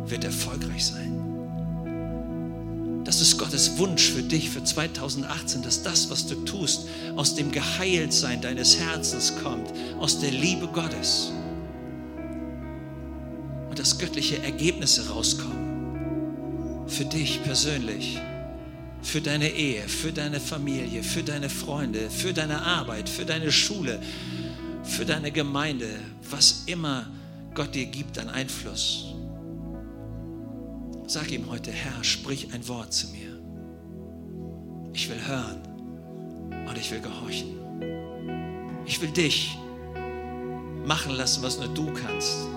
wird 0.06 0.24
erfolgreich 0.24 0.86
sein. 0.86 1.12
Das 3.04 3.20
ist 3.20 3.38
Gottes 3.38 3.78
Wunsch 3.78 4.10
für 4.12 4.24
dich 4.24 4.50
für 4.50 4.64
2018, 4.64 5.64
dass 5.64 5.84
das, 5.84 6.10
was 6.10 6.28
du 6.28 6.36
tust, 6.46 6.88
aus 7.18 7.36
dem 7.36 7.52
Geheiltsein 7.52 8.42
deines 8.42 8.80
Herzens 8.80 9.34
kommt, 9.44 9.74
aus 10.00 10.20
der 10.20 10.32
Liebe 10.32 10.68
Gottes 10.68 11.32
und 13.72 13.80
dass 13.80 13.98
göttliche 13.98 14.44
Ergebnisse 14.44 15.10
rauskommen. 15.10 16.84
Für 16.88 17.06
dich 17.06 17.42
persönlich, 17.42 18.20
für 19.02 19.22
deine 19.22 19.50
Ehe, 19.50 19.88
für 19.88 20.12
deine 20.12 20.42
Familie, 20.42 21.04
für 21.04 21.24
deine 21.24 21.50
Freunde, 21.50 22.10
für 22.10 22.34
deine 22.34 22.64
Arbeit, 22.64 23.08
für 23.08 23.24
deine 23.24 23.50
Schule, 23.50 24.02
für 24.84 25.06
deine 25.06 25.32
Gemeinde, 25.32 25.88
was 26.30 26.64
immer 26.66 27.08
Gott 27.54 27.74
dir 27.74 27.86
gibt 27.86 28.20
an 28.20 28.28
Einfluss. 28.28 29.06
Sag 31.08 31.32
ihm 31.32 31.50
heute, 31.50 31.72
Herr, 31.72 32.04
sprich 32.04 32.54
ein 32.54 32.68
Wort 32.68 32.92
zu 32.92 33.08
mir. 33.08 33.42
Ich 34.92 35.10
will 35.10 35.26
hören 35.26 35.62
und 36.68 36.78
ich 36.78 36.92
will 36.92 37.00
gehorchen. 37.00 37.56
Ich 38.86 39.02
will 39.02 39.12
dich 39.12 39.58
machen 40.86 41.14
lassen, 41.14 41.42
was 41.42 41.58
nur 41.58 41.70
du 41.70 41.86
kannst. 41.94 42.50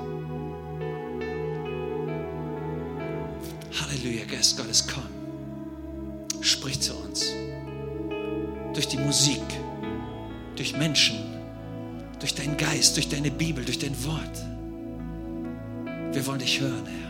Halleluja, 4.04 4.26
Geist 4.26 4.58
Gottes, 4.58 4.86
komm. 4.86 6.42
Sprich 6.42 6.78
zu 6.78 6.94
uns. 6.94 7.32
Durch 8.74 8.86
die 8.86 8.98
Musik, 8.98 9.40
durch 10.56 10.76
Menschen, 10.76 11.16
durch 12.18 12.34
deinen 12.34 12.58
Geist, 12.58 12.96
durch 12.96 13.08
deine 13.08 13.30
Bibel, 13.30 13.64
durch 13.64 13.78
dein 13.78 13.96
Wort. 14.04 14.44
Wir 16.12 16.26
wollen 16.26 16.40
dich 16.40 16.60
hören, 16.60 16.84
Herr. 16.84 17.03